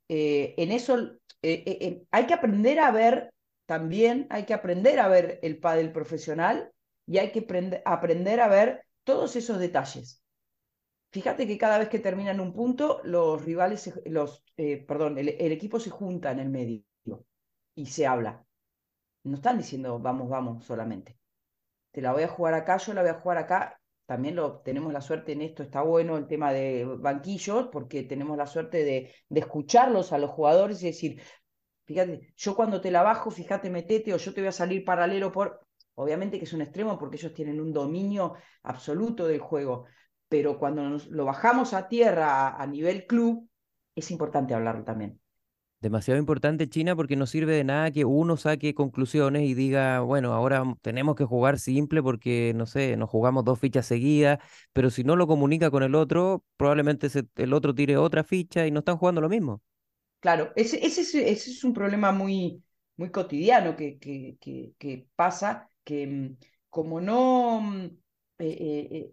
eh, 0.08 0.54
en 0.56 0.72
eso 0.72 0.98
hay 1.42 2.26
que 2.26 2.34
aprender 2.34 2.80
a 2.80 2.90
ver, 2.90 3.32
también 3.66 4.26
hay 4.30 4.44
que 4.44 4.54
aprender 4.54 4.98
a 5.00 5.08
ver 5.08 5.38
el 5.42 5.58
pádel 5.58 5.92
profesional 5.92 6.72
y 7.06 7.18
hay 7.18 7.32
que 7.32 7.46
aprender 7.84 8.40
a 8.40 8.48
ver 8.48 8.86
todos 9.04 9.36
esos 9.36 9.58
detalles. 9.58 10.22
Fíjate 11.12 11.46
que 11.46 11.58
cada 11.58 11.78
vez 11.78 11.88
que 11.88 11.98
terminan 11.98 12.40
un 12.40 12.52
punto, 12.52 13.00
los 13.04 13.44
rivales, 13.44 13.92
los, 14.06 14.44
perdón, 14.86 15.18
el 15.18 15.52
equipo 15.52 15.80
se 15.80 15.90
junta 15.90 16.30
en 16.32 16.40
el 16.40 16.48
medio 16.48 16.82
y 17.74 17.86
se 17.86 18.06
habla 18.06 18.46
no 19.26 19.36
están 19.36 19.58
diciendo 19.58 19.98
vamos, 19.98 20.28
vamos 20.28 20.64
solamente. 20.64 21.18
Te 21.92 22.00
la 22.00 22.12
voy 22.12 22.22
a 22.22 22.28
jugar 22.28 22.54
acá, 22.54 22.76
yo 22.78 22.94
la 22.94 23.02
voy 23.02 23.10
a 23.10 23.20
jugar 23.20 23.38
acá. 23.38 23.80
También 24.06 24.36
lo, 24.36 24.60
tenemos 24.60 24.92
la 24.92 25.00
suerte 25.00 25.32
en 25.32 25.42
esto, 25.42 25.64
está 25.64 25.82
bueno 25.82 26.16
el 26.16 26.28
tema 26.28 26.52
de 26.52 26.84
banquillos, 26.84 27.68
porque 27.72 28.04
tenemos 28.04 28.36
la 28.36 28.46
suerte 28.46 28.84
de, 28.84 29.12
de 29.28 29.40
escucharlos 29.40 30.12
a 30.12 30.18
los 30.18 30.30
jugadores 30.30 30.80
y 30.82 30.86
decir, 30.86 31.20
fíjate, 31.86 32.32
yo 32.36 32.54
cuando 32.54 32.80
te 32.80 32.90
la 32.90 33.02
bajo, 33.02 33.30
fíjate, 33.30 33.70
metete 33.70 34.12
o 34.12 34.18
yo 34.18 34.34
te 34.34 34.40
voy 34.42 34.48
a 34.48 34.52
salir 34.52 34.84
paralelo 34.84 35.32
por... 35.32 35.60
Obviamente 35.94 36.38
que 36.38 36.44
es 36.44 36.52
un 36.52 36.60
extremo 36.60 36.98
porque 36.98 37.16
ellos 37.16 37.32
tienen 37.32 37.58
un 37.58 37.72
dominio 37.72 38.34
absoluto 38.64 39.26
del 39.26 39.40
juego, 39.40 39.86
pero 40.28 40.58
cuando 40.58 40.82
nos, 40.82 41.06
lo 41.06 41.24
bajamos 41.24 41.72
a 41.72 41.88
tierra 41.88 42.54
a 42.60 42.66
nivel 42.66 43.06
club, 43.06 43.48
es 43.94 44.10
importante 44.10 44.52
hablarlo 44.52 44.84
también 44.84 45.18
demasiado 45.80 46.18
importante 46.18 46.68
China 46.68 46.96
porque 46.96 47.16
no 47.16 47.26
sirve 47.26 47.54
de 47.54 47.64
nada 47.64 47.90
que 47.90 48.04
uno 48.04 48.36
saque 48.36 48.74
conclusiones 48.74 49.42
y 49.42 49.54
diga, 49.54 50.00
bueno, 50.00 50.32
ahora 50.32 50.64
tenemos 50.82 51.16
que 51.16 51.24
jugar 51.24 51.58
simple 51.58 52.02
porque, 52.02 52.52
no 52.56 52.66
sé, 52.66 52.96
nos 52.96 53.10
jugamos 53.10 53.44
dos 53.44 53.58
fichas 53.60 53.86
seguidas, 53.86 54.38
pero 54.72 54.90
si 54.90 55.04
no 55.04 55.16
lo 55.16 55.26
comunica 55.26 55.70
con 55.70 55.82
el 55.82 55.94
otro, 55.94 56.44
probablemente 56.56 57.08
el 57.36 57.52
otro 57.52 57.74
tire 57.74 57.96
otra 57.96 58.24
ficha 58.24 58.66
y 58.66 58.70
no 58.70 58.80
están 58.80 58.96
jugando 58.96 59.20
lo 59.20 59.28
mismo. 59.28 59.62
Claro, 60.26 60.52
ese, 60.56 60.84
ese, 60.84 61.30
es 61.30 61.62
un 61.62 61.72
problema 61.72 62.10
muy, 62.10 62.60
muy 62.96 63.12
cotidiano 63.12 63.76
que, 63.76 63.96
que, 64.00 65.08
pasa, 65.14 65.68
que 65.84 66.04
mm, 66.04 66.36
como 66.68 67.00
no, 67.00 67.60
mm, 67.60 67.84
eh, 67.84 67.92
eh, 68.38 68.88
eh, 68.90 69.12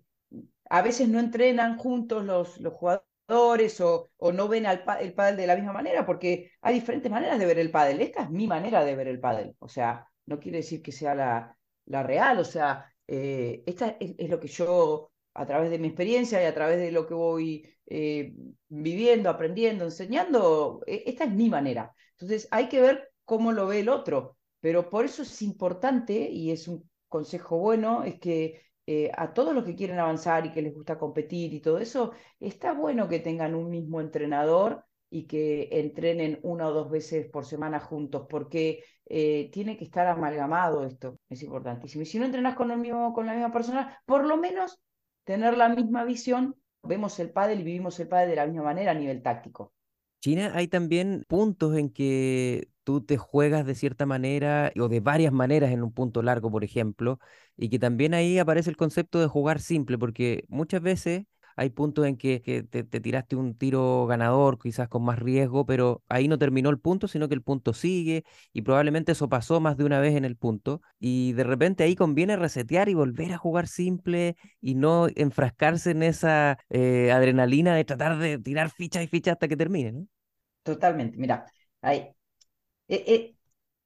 a 0.71 0.81
veces 0.81 1.07
no 1.09 1.19
entrenan 1.19 1.77
juntos 1.77 2.25
los, 2.25 2.59
los 2.59 2.73
jugadores 2.73 3.79
o, 3.81 4.09
o 4.17 4.31
no 4.31 4.47
ven 4.47 4.65
al 4.65 4.83
el 5.01 5.13
pádel 5.13 5.37
de 5.37 5.45
la 5.47 5.55
misma 5.55 5.71
manera, 5.73 6.03
porque 6.03 6.51
hay 6.61 6.73
diferentes 6.75 7.11
maneras 7.11 7.37
de 7.37 7.45
ver 7.45 7.59
el 7.59 7.69
pádel. 7.69 8.01
Esta 8.01 8.23
es 8.23 8.31
mi 8.31 8.47
manera 8.47 8.83
de 8.83 8.95
ver 8.95 9.07
el 9.07 9.19
pádel, 9.19 9.55
o 9.59 9.67
sea, 9.67 10.07
no 10.25 10.39
quiere 10.39 10.57
decir 10.59 10.81
que 10.81 10.91
sea 10.91 11.13
la, 11.13 11.55
la 11.85 12.01
real, 12.01 12.39
o 12.39 12.45
sea, 12.45 12.91
esta 13.05 13.97
es, 13.99 14.29
lo 14.31 14.39
que 14.39 14.47
yo, 14.47 15.11
a 15.33 15.45
través 15.45 15.71
de 15.71 15.79
mi 15.79 15.87
experiencia 15.87 16.41
y 16.41 16.45
a 16.45 16.53
través 16.53 16.79
de 16.79 16.91
lo 16.91 17.07
que 17.07 17.13
voy 17.13 17.69
eh, 17.87 18.33
viviendo, 18.69 19.29
aprendiendo, 19.29 19.85
enseñando, 19.85 20.81
e, 20.85 21.03
esta 21.05 21.25
es 21.25 21.31
mi 21.31 21.49
manera. 21.49 21.93
Entonces, 22.11 22.47
hay 22.51 22.69
que 22.69 22.81
ver 22.81 23.11
cómo 23.25 23.51
lo 23.51 23.67
ve 23.67 23.79
el 23.79 23.89
otro, 23.89 24.37
pero 24.59 24.89
por 24.89 25.05
eso 25.05 25.23
es 25.23 25.41
importante, 25.41 26.29
y 26.29 26.51
es 26.51 26.67
un 26.67 26.89
consejo 27.09 27.57
bueno, 27.57 28.03
es 28.03 28.19
que 28.19 28.61
eh, 28.85 29.11
a 29.15 29.33
todos 29.33 29.53
los 29.55 29.63
que 29.63 29.75
quieren 29.75 29.99
avanzar 29.99 30.45
y 30.45 30.51
que 30.51 30.61
les 30.61 30.73
gusta 30.73 30.97
competir 30.97 31.53
y 31.53 31.61
todo 31.61 31.77
eso, 31.79 32.11
está 32.39 32.73
bueno 32.73 33.07
que 33.07 33.19
tengan 33.19 33.55
un 33.55 33.69
mismo 33.69 34.01
entrenador 34.01 34.85
y 35.09 35.27
que 35.27 35.69
entrenen 35.71 36.39
una 36.43 36.67
o 36.67 36.73
dos 36.73 36.89
veces 36.89 37.29
por 37.29 37.45
semana 37.45 37.79
juntos, 37.79 38.25
porque 38.29 38.83
eh, 39.05 39.49
tiene 39.53 39.77
que 39.77 39.85
estar 39.85 40.07
amalgamado 40.07 40.83
esto, 40.85 41.19
es 41.29 41.43
importantísimo. 41.43 42.01
Y 42.01 42.05
si 42.05 42.19
no 42.19 42.25
entrenas 42.25 42.55
con, 42.55 42.71
el 42.71 42.79
mismo, 42.79 43.13
con 43.13 43.25
la 43.27 43.33
misma 43.33 43.51
persona, 43.51 44.01
por 44.05 44.25
lo 44.25 44.37
menos 44.37 44.81
tener 45.23 45.57
la 45.57 45.69
misma 45.69 46.03
visión, 46.05 46.55
vemos 46.83 47.19
el 47.19 47.31
pádel 47.31 47.61
y 47.61 47.63
vivimos 47.63 47.99
el 47.99 48.07
pádel 48.07 48.29
de 48.29 48.35
la 48.35 48.45
misma 48.45 48.63
manera 48.63 48.91
a 48.91 48.95
nivel 48.95 49.21
táctico. 49.21 49.73
China, 50.21 50.51
hay 50.55 50.67
también 50.69 51.25
puntos 51.27 51.75
en 51.75 51.89
que 51.89 52.69
tú 52.83 53.01
te 53.01 53.17
juegas 53.17 53.65
de 53.65 53.75
cierta 53.75 54.05
manera 54.05 54.71
o 54.79 54.87
de 54.87 55.01
varias 55.01 55.33
maneras 55.33 55.71
en 55.71 55.83
un 55.83 55.91
punto 55.93 56.21
largo, 56.21 56.49
por 56.49 56.63
ejemplo, 56.63 57.19
y 57.57 57.69
que 57.69 57.77
también 57.79 58.13
ahí 58.13 58.39
aparece 58.39 58.69
el 58.69 58.77
concepto 58.77 59.19
de 59.19 59.27
jugar 59.27 59.59
simple, 59.59 59.97
porque 59.97 60.45
muchas 60.47 60.81
veces 60.81 61.25
hay 61.55 61.69
puntos 61.69 62.05
en 62.05 62.17
que, 62.17 62.39
te, 62.69 62.83
tiraste 62.83 63.35
un 63.35 63.55
tiro 63.55 64.05
ganador, 64.07 64.59
quizás 64.59 64.87
con 64.87 65.03
más 65.03 65.19
riesgo, 65.19 65.65
pero 65.65 66.03
ahí 66.09 66.27
no 66.27 66.37
terminó 66.37 66.69
el 66.69 66.79
punto, 66.79 67.07
sino 67.07 67.27
que 67.27 67.35
el 67.35 67.41
punto 67.41 67.73
sigue 67.73 68.23
y 68.51 68.61
probablemente 68.61 69.11
eso 69.11 69.29
pasó 69.29 69.59
más 69.59 69.77
de 69.77 69.85
una 69.85 69.99
vez 69.99 70.15
en 70.15 70.25
el 70.25 70.35
punto 70.37 70.81
y 70.99 71.33
de 71.33 71.43
repente 71.43 71.83
ahí 71.83 71.95
conviene 71.95 72.35
resetear 72.35 72.89
y 72.89 72.93
volver 72.93 73.33
a 73.33 73.37
jugar 73.37 73.67
simple 73.67 74.35
y 74.61 74.75
no 74.75 75.07
enfrascarse 75.15 75.91
en 75.91 76.03
esa 76.03 76.57
eh, 76.69 77.11
adrenalina 77.11 77.75
de 77.75 77.85
tratar 77.85 78.17
de 78.17 78.39
tirar 78.39 78.69
fichas 78.69 79.03
y 79.03 79.07
fichas 79.07 79.33
hasta 79.33 79.47
que 79.47 79.57
termine. 79.57 79.91
¿no? 79.91 80.07
Totalmente, 80.63 81.17
mira, 81.17 81.45
ahí. 81.81 82.09
Eh, 82.87 83.03
eh, 83.07 83.35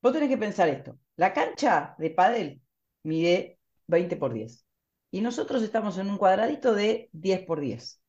vos 0.01 0.13
tenés 0.13 0.29
que 0.29 0.37
pensar 0.37 0.69
esto. 0.69 0.99
La 1.15 1.33
cancha 1.33 1.95
de 1.97 2.09
pádel 2.11 2.61
mide 3.03 3.59
20 3.87 4.15
por 4.17 4.33
10 4.33 4.66
y 5.11 5.21
nosotros 5.21 5.63
estamos 5.63 5.97
en 5.97 6.09
un 6.09 6.17
cuadradito 6.17 6.73
de 6.73 7.09
10 7.13 7.45
por 7.45 7.59
10. 7.59 8.01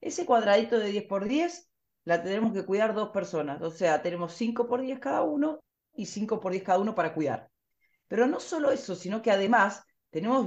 Ese 0.00 0.26
cuadradito 0.26 0.78
de 0.78 0.90
10 0.90 1.04
por 1.04 1.26
10 1.26 1.68
la 2.04 2.22
tenemos 2.22 2.52
que 2.52 2.64
cuidar 2.64 2.94
dos 2.94 3.10
personas, 3.10 3.60
o 3.62 3.70
sea, 3.70 4.02
tenemos 4.02 4.32
5 4.34 4.66
por 4.66 4.80
10 4.80 4.98
cada 4.98 5.22
uno 5.22 5.60
y 5.94 6.06
5 6.06 6.40
por 6.40 6.52
10 6.52 6.64
cada 6.64 6.78
uno 6.78 6.94
para 6.94 7.14
cuidar. 7.14 7.50
Pero 8.08 8.26
no 8.26 8.40
solo 8.40 8.70
eso, 8.70 8.94
sino 8.94 9.20
que 9.20 9.30
además 9.30 9.84
tenemos 10.10 10.46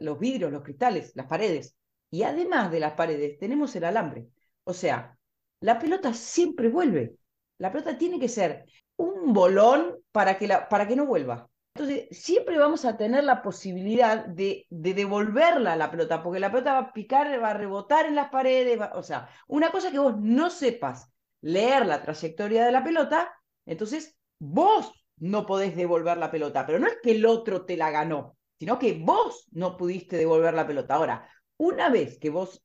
los 0.00 0.18
vidrios, 0.18 0.52
los 0.52 0.62
cristales, 0.62 1.12
las 1.16 1.26
paredes. 1.26 1.76
Y 2.10 2.22
además 2.22 2.70
de 2.70 2.80
las 2.80 2.92
paredes, 2.92 3.38
tenemos 3.38 3.74
el 3.74 3.84
alambre. 3.84 4.28
O 4.62 4.72
sea, 4.72 5.18
la 5.60 5.78
pelota 5.78 6.14
siempre 6.14 6.68
vuelve. 6.68 7.16
La 7.58 7.72
pelota 7.72 7.98
tiene 7.98 8.20
que 8.20 8.28
ser 8.28 8.66
un 8.96 9.32
bolón 9.32 9.96
para 10.12 10.38
que, 10.38 10.48
para 10.70 10.86
que 10.86 10.94
no 10.94 11.06
vuelva. 11.06 11.50
Entonces, 11.76 12.06
siempre 12.16 12.56
vamos 12.56 12.84
a 12.84 12.96
tener 12.96 13.24
la 13.24 13.42
posibilidad 13.42 14.26
de, 14.26 14.64
de, 14.70 14.94
devolverla 14.94 15.72
a 15.72 15.76
la 15.76 15.90
pelota, 15.90 16.22
porque 16.22 16.38
la 16.38 16.52
pelota 16.52 16.74
va 16.74 16.78
a 16.78 16.92
picar, 16.92 17.42
va 17.42 17.50
a 17.50 17.54
rebotar 17.54 18.06
en 18.06 18.14
las 18.14 18.30
paredes. 18.30 18.78
o 18.94 19.02
sea, 19.02 19.28
una 19.48 19.72
cosa 19.72 19.90
que 19.90 19.98
vos 19.98 20.16
no 20.20 20.50
sepas 20.50 21.12
leer 21.40 21.84
la 21.86 22.00
trayectoria 22.00 22.64
de 22.64 22.70
la 22.72 22.84
pelota, 22.84 23.34
entonces 23.66 24.16
vos 24.38 24.92
no 25.16 25.46
podés 25.46 25.74
devolver 25.74 26.16
la 26.16 26.30
pelota, 26.30 26.64
pero 26.64 26.78
no 26.78 26.86
es 26.86 26.96
que 27.02 27.12
el 27.12 27.26
otro 27.26 27.64
te 27.64 27.76
la 27.76 27.90
ganó, 27.90 28.36
sino 28.58 28.78
que 28.78 28.94
vos 29.02 29.48
no 29.50 29.76
pudiste 29.76 30.16
devolver 30.16 30.54
la 30.54 30.66
pelota. 30.66 30.94
Ahora, 30.94 31.28
una 31.56 31.88
vez 31.88 32.18
que 32.20 32.30
vos 32.30 32.62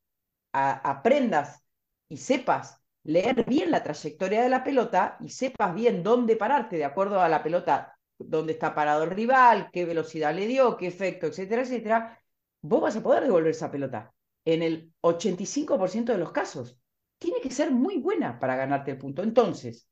aprendas 0.51 1.63
y 2.09 2.17
sepas 2.17 2.79
leer 3.03 3.43
bien 3.45 3.71
la 3.71 3.81
trayectoria 3.83 4.43
de 4.43 4.49
la 4.49 4.63
pelota 4.63 5.17
y 5.19 5.29
sepas 5.29 5.73
bien 5.73 6.03
dónde 6.03 6.35
pararte 6.35 6.77
de 6.77 6.85
acuerdo 6.85 7.21
a 7.21 7.29
la 7.29 7.41
pelota, 7.43 7.98
dónde 8.19 8.53
está 8.53 8.75
parado 8.75 9.03
el 9.03 9.11
rival, 9.11 9.69
qué 9.71 9.85
velocidad 9.85 10.35
le 10.35 10.47
dio, 10.47 10.77
qué 10.77 10.87
efecto, 10.87 11.27
etcétera, 11.27 11.63
etcétera, 11.63 12.21
vos 12.61 12.81
vas 12.81 12.95
a 12.95 13.03
poder 13.03 13.23
devolver 13.23 13.51
esa 13.51 13.71
pelota. 13.71 14.13
En 14.45 14.63
el 14.63 14.93
85% 15.01 16.11
de 16.11 16.17
los 16.19 16.31
casos. 16.31 16.77
Tiene 17.17 17.41
que 17.41 17.51
ser 17.51 17.71
muy 17.71 17.97
buena 17.97 18.39
para 18.39 18.55
ganarte 18.55 18.91
el 18.91 18.97
punto. 18.97 19.23
Entonces, 19.23 19.89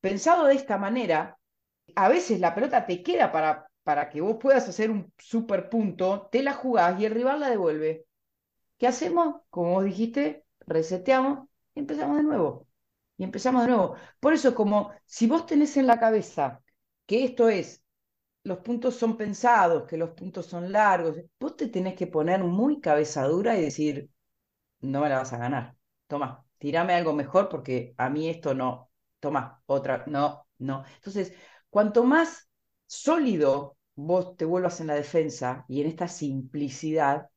pensado 0.00 0.46
de 0.46 0.54
esta 0.54 0.78
manera, 0.78 1.38
a 1.96 2.08
veces 2.08 2.40
la 2.40 2.54
pelota 2.54 2.86
te 2.86 3.02
queda 3.02 3.32
para, 3.32 3.70
para 3.82 4.10
que 4.10 4.20
vos 4.20 4.36
puedas 4.40 4.68
hacer 4.68 4.90
un 4.90 5.12
super 5.18 5.68
punto, 5.70 6.28
te 6.30 6.42
la 6.42 6.54
jugás 6.54 7.00
y 7.00 7.06
el 7.06 7.14
rival 7.14 7.40
la 7.40 7.50
devuelve. 7.50 8.06
¿Qué 8.78 8.86
hacemos? 8.86 9.42
Como 9.50 9.72
vos 9.74 9.84
dijiste, 9.84 10.44
reseteamos 10.66 11.50
empezamos 11.74 12.16
de 12.16 12.22
nuevo. 12.22 12.68
Y 13.16 13.24
empezamos 13.24 13.62
de 13.62 13.68
nuevo. 13.68 13.96
Por 14.18 14.32
eso, 14.32 14.54
como 14.54 14.92
si 15.04 15.26
vos 15.26 15.46
tenés 15.46 15.76
en 15.76 15.86
la 15.86 16.00
cabeza 16.00 16.62
que 17.10 17.24
esto 17.24 17.48
es 17.48 17.82
los 18.44 18.58
puntos 18.58 18.94
son 18.96 19.16
pensados, 19.16 19.84
que 19.88 19.96
los 19.96 20.10
puntos 20.10 20.46
son 20.46 20.70
largos. 20.70 21.16
Vos 21.40 21.56
te 21.56 21.68
tenés 21.68 21.96
que 21.96 22.06
poner 22.06 22.44
muy 22.44 22.80
cabeza 22.80 23.24
dura 23.26 23.58
y 23.58 23.62
decir, 23.62 24.08
no 24.82 25.00
me 25.00 25.08
la 25.08 25.18
vas 25.18 25.32
a 25.32 25.38
ganar. 25.38 25.76
Toma, 26.06 26.46
tirame 26.58 26.94
algo 26.94 27.12
mejor 27.12 27.48
porque 27.48 27.94
a 27.98 28.10
mí 28.10 28.28
esto 28.28 28.54
no. 28.54 28.92
Toma, 29.20 29.60
otra, 29.66 30.04
no, 30.06 30.46
no. 30.58 30.84
Entonces, 30.96 31.34
cuanto 31.68 32.04
más 32.04 32.48
sólido 32.86 33.76
vos 33.96 34.36
te 34.36 34.44
vuelvas 34.44 34.80
en 34.80 34.86
la 34.88 34.94
defensa 34.94 35.64
y 35.68 35.80
en 35.80 35.88
esta 35.88 36.06
simplicidad, 36.06 37.28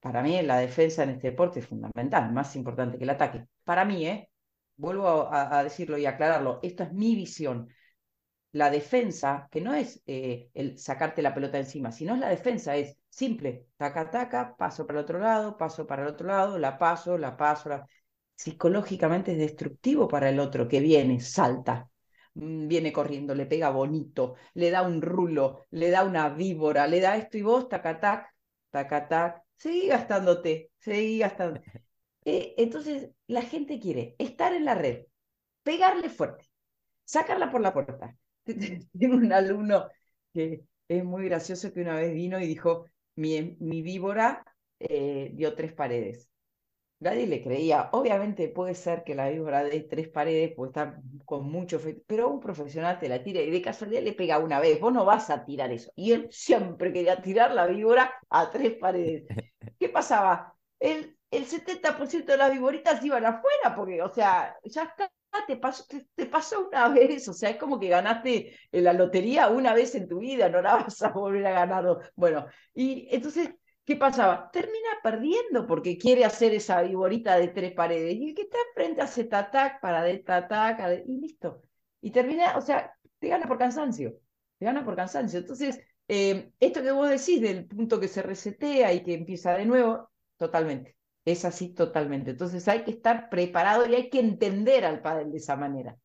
para 0.00 0.22
mí 0.22 0.40
la 0.42 0.58
defensa 0.58 1.02
en 1.02 1.10
este 1.10 1.30
deporte 1.32 1.60
es 1.60 1.66
fundamental, 1.66 2.32
más 2.32 2.54
importante 2.56 2.98
que 2.98 3.04
el 3.04 3.10
ataque. 3.10 3.48
Para 3.64 3.84
mí, 3.84 4.06
¿eh? 4.06 4.30
vuelvo 4.76 5.08
a, 5.08 5.58
a 5.58 5.64
decirlo 5.64 5.98
y 5.98 6.06
aclararlo, 6.06 6.60
esta 6.62 6.84
es 6.84 6.92
mi 6.92 7.16
visión 7.16 7.68
la 8.52 8.70
defensa, 8.70 9.48
que 9.50 9.60
no 9.60 9.74
es 9.74 10.02
eh, 10.06 10.50
el 10.54 10.78
sacarte 10.78 11.22
la 11.22 11.34
pelota 11.34 11.58
encima, 11.58 11.92
sino 11.92 12.14
es 12.14 12.20
la 12.20 12.28
defensa, 12.30 12.76
es 12.76 12.96
simple, 13.10 13.66
taca, 13.76 14.10
taca, 14.10 14.56
paso 14.56 14.86
para 14.86 14.98
el 15.00 15.04
otro 15.04 15.18
lado, 15.18 15.56
paso 15.58 15.86
para 15.86 16.02
el 16.02 16.08
otro 16.08 16.28
lado, 16.28 16.58
la 16.58 16.78
paso, 16.78 17.18
la 17.18 17.36
paso, 17.36 17.70
psicológicamente 18.34 19.32
es 19.32 19.38
destructivo 19.38 20.08
para 20.08 20.30
el 20.30 20.40
otro 20.40 20.68
que 20.68 20.80
viene, 20.80 21.20
salta, 21.20 21.90
mm, 22.34 22.68
viene 22.68 22.92
corriendo, 22.92 23.34
le 23.34 23.46
pega 23.46 23.70
bonito, 23.70 24.34
le 24.54 24.70
da 24.70 24.82
un 24.82 25.02
rulo, 25.02 25.66
le 25.70 25.90
da 25.90 26.04
una 26.04 26.28
víbora, 26.30 26.86
le 26.86 27.00
da 27.00 27.16
esto 27.16 27.36
y 27.38 27.42
vos, 27.42 27.68
taca, 27.68 28.00
tac, 28.00 28.34
taca, 28.70 29.08
tac, 29.08 29.42
seguí 29.56 29.88
gastándote, 29.88 30.70
seguí 30.78 31.18
gastando. 31.18 31.60
Eh, 32.24 32.54
entonces, 32.58 33.10
la 33.26 33.40
gente 33.40 33.80
quiere 33.80 34.14
estar 34.18 34.52
en 34.52 34.66
la 34.66 34.74
red, 34.74 35.06
pegarle 35.62 36.10
fuerte, 36.10 36.50
sacarla 37.04 37.50
por 37.50 37.62
la 37.62 37.72
puerta, 37.72 38.16
Tengo 38.98 39.16
un 39.16 39.32
alumno 39.32 39.88
que 40.32 40.64
es 40.88 41.04
muy 41.04 41.24
gracioso 41.26 41.72
que 41.72 41.80
una 41.82 41.96
vez 41.96 42.12
vino 42.14 42.40
y 42.40 42.46
dijo, 42.46 42.86
mi, 43.16 43.56
mi 43.60 43.82
víbora 43.82 44.44
eh, 44.78 45.30
dio 45.34 45.54
tres 45.54 45.72
paredes. 45.72 46.28
Nadie 47.00 47.26
le 47.28 47.42
creía. 47.44 47.90
Obviamente 47.92 48.48
puede 48.48 48.74
ser 48.74 49.04
que 49.04 49.14
la 49.14 49.28
víbora 49.30 49.64
dé 49.64 49.82
tres 49.82 50.08
paredes, 50.08 50.54
puede 50.56 50.70
estar 50.70 51.00
con 51.26 51.44
mucho 51.50 51.80
pero 52.06 52.28
un 52.30 52.40
profesional 52.40 52.98
te 52.98 53.08
la 53.08 53.22
tira 53.22 53.40
y 53.42 53.50
de 53.50 53.62
casualidad 53.62 54.02
le 54.02 54.14
pega 54.14 54.38
una 54.38 54.60
vez. 54.60 54.80
Vos 54.80 54.92
no 54.92 55.04
vas 55.04 55.30
a 55.30 55.44
tirar 55.44 55.72
eso. 55.72 55.92
Y 55.96 56.12
él 56.12 56.28
siempre 56.30 56.92
quería 56.92 57.22
tirar 57.22 57.52
la 57.54 57.66
víbora 57.66 58.12
a 58.30 58.50
tres 58.50 58.76
paredes. 58.78 59.24
¿Qué 59.78 59.88
pasaba? 59.88 60.54
El, 60.80 61.16
el 61.30 61.46
70% 61.46 62.32
de 62.32 62.38
las 62.38 62.52
víboritas 62.52 63.04
iban 63.04 63.24
afuera, 63.26 63.74
porque, 63.76 64.02
o 64.02 64.08
sea, 64.10 64.56
ya 64.64 64.84
está 64.84 65.10
te 65.46 65.56
pasó, 65.56 65.84
te, 66.14 66.26
pasó 66.26 66.68
una 66.68 66.88
vez, 66.90 67.28
o 67.28 67.32
sea, 67.32 67.50
es 67.50 67.56
como 67.56 67.78
que 67.80 67.88
ganaste 67.88 68.56
la 68.72 68.92
lotería 68.92 69.48
una 69.48 69.74
vez 69.74 69.94
en 69.94 70.08
tu 70.08 70.18
vida, 70.18 70.48
no 70.48 70.62
la 70.62 70.74
vas 70.84 71.02
a 71.02 71.10
volver 71.10 71.46
a 71.46 71.52
ganar. 71.52 72.12
Bueno, 72.14 72.46
y 72.74 73.08
entonces, 73.10 73.50
¿qué 73.84 73.96
pasaba? 73.96 74.50
Termina 74.52 74.88
perdiendo 75.02 75.66
porque 75.66 75.96
quiere 75.98 76.24
hacer 76.24 76.54
esa 76.54 76.82
viborita 76.82 77.38
de 77.38 77.48
tres 77.48 77.72
paredes. 77.72 78.14
Y 78.16 78.30
el 78.30 78.34
que 78.34 78.42
está 78.42 78.58
enfrente 78.68 79.02
hace 79.02 79.24
tatac 79.24 79.80
para 79.80 80.02
de 80.02 80.18
tatac, 80.18 80.80
y 81.06 81.20
listo. 81.20 81.62
Y 82.00 82.10
termina, 82.10 82.56
o 82.56 82.60
sea, 82.60 82.94
te 83.18 83.28
gana 83.28 83.46
por 83.48 83.58
cansancio, 83.58 84.14
te 84.58 84.64
gana 84.66 84.84
por 84.84 84.96
cansancio. 84.96 85.40
Entonces, 85.40 85.80
eh, 86.08 86.52
esto 86.60 86.82
que 86.82 86.92
vos 86.92 87.08
decís 87.08 87.40
del 87.40 87.66
punto 87.66 88.00
que 88.00 88.08
se 88.08 88.22
resetea 88.22 88.92
y 88.92 89.02
que 89.02 89.14
empieza 89.14 89.54
de 89.54 89.66
nuevo, 89.66 90.10
totalmente. 90.36 90.97
Es 91.28 91.44
así 91.44 91.68
totalmente. 91.74 92.30
Entonces 92.32 92.66
hay 92.68 92.82
que 92.84 92.90
estar 92.92 93.28
preparado 93.30 93.86
y 93.86 93.94
hay 93.94 94.10
que 94.10 94.20
entender 94.20 94.84
al 94.84 95.00
pádel 95.02 95.30
de 95.32 95.38
esa 95.38 95.56
manera. 95.56 95.96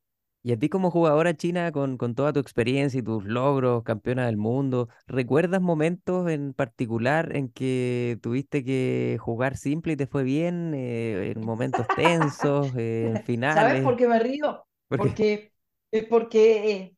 Y 0.45 0.51
a 0.51 0.59
ti 0.59 0.67
como 0.67 0.91
jugadora 0.91 1.33
china, 1.36 1.71
con, 1.71 1.97
con 1.97 2.15
toda 2.15 2.33
tu 2.33 2.39
experiencia 2.41 2.99
y 2.99 3.03
tus 3.03 3.23
logros, 3.23 3.83
campeona 3.83 4.25
del 4.25 4.36
mundo, 4.36 4.89
¿recuerdas 5.07 5.62
momentos 5.62 6.29
en 6.29 6.53
particular 6.53 7.33
en 7.36 7.47
que 7.49 8.19
tuviste 8.21 8.63
que 8.65 9.17
jugar 9.21 9.55
simple 9.55 9.93
y 9.93 9.95
te 9.95 10.05
fue 10.07 10.23
bien? 10.23 10.73
Eh, 10.75 11.31
en 11.33 11.41
momentos 11.41 11.88
tensos, 11.93 12.73
eh, 12.75 13.07
en 13.12 13.21
finales. 13.21 13.53
¿Sabes 13.53 13.81
por 13.81 13.95
qué 13.97 14.07
me 14.07 14.19
río? 14.19 14.65
porque 14.95 15.53
eh, 15.91 16.07
porque 16.07 16.95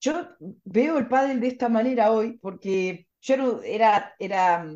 yo 0.00 0.28
veo 0.64 0.98
el 0.98 1.08
pádel 1.08 1.40
de 1.40 1.48
esta 1.48 1.68
manera 1.68 2.12
hoy, 2.12 2.38
porque 2.38 3.08
yo 3.20 3.62
era, 3.62 4.14
era 4.18 4.66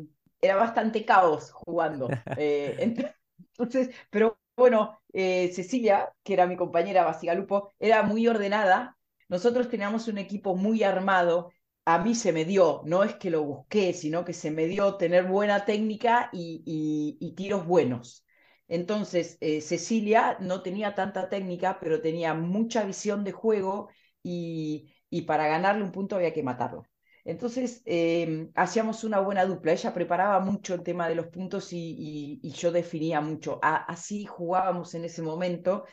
era 0.41 0.55
bastante 0.55 1.05
caos 1.05 1.51
jugando. 1.51 2.09
Eh, 2.37 2.75
entonces, 3.57 3.95
pero 4.09 4.39
bueno, 4.55 5.01
eh, 5.13 5.51
Cecilia, 5.53 6.13
que 6.23 6.33
era 6.33 6.47
mi 6.47 6.55
compañera 6.55 7.05
Basigalupo, 7.05 7.71
era 7.79 8.03
muy 8.03 8.27
ordenada. 8.27 8.97
Nosotros 9.27 9.69
teníamos 9.69 10.07
un 10.07 10.17
equipo 10.17 10.55
muy 10.55 10.83
armado. 10.83 11.51
A 11.85 11.99
mí 11.99 12.15
se 12.15 12.33
me 12.33 12.45
dio, 12.45 12.81
no 12.85 13.03
es 13.03 13.15
que 13.15 13.29
lo 13.29 13.43
busqué, 13.43 13.93
sino 13.93 14.25
que 14.25 14.33
se 14.33 14.51
me 14.51 14.65
dio 14.65 14.95
tener 14.97 15.25
buena 15.25 15.65
técnica 15.65 16.29
y, 16.33 17.33
tiros 17.35 17.65
buenos. 17.65 18.25
Entonces, 18.67 19.37
eh, 19.41 19.61
Cecilia 19.61 20.37
no 20.39 20.61
tenía 20.61 20.93
tanta 20.93 21.29
técnica, 21.29 21.79
pero 21.79 22.01
tenía 22.01 22.33
mucha 22.33 22.83
visión 22.83 23.23
de 23.23 23.31
juego 23.31 23.89
y, 24.21 24.93
y 25.09 25.23
para 25.23 25.47
ganarle 25.47 25.83
un 25.83 25.91
punto 25.91 26.15
había 26.15 26.33
que 26.33 26.43
matarlo. 26.43 26.88
Entonces, 27.29 27.83
em, 27.85 28.51
hacíamos 28.55 29.03
una 29.03 29.19
buena 29.19 29.45
dupla. 29.45 29.73
Ella 29.73 29.93
preparaba 29.93 30.39
mucho 30.39 30.73
el 30.73 30.81
tema 30.81 31.07
de 31.07 31.13
los 31.13 31.27
puntos 31.27 31.69
y, 31.71 32.39
yo 32.41 32.71
definía 32.71 33.21
mucho. 33.21 33.59
así 33.61 34.25
jugábamos 34.25 34.95
en 34.95 35.05
ese 35.05 35.21
momento. 35.21 35.85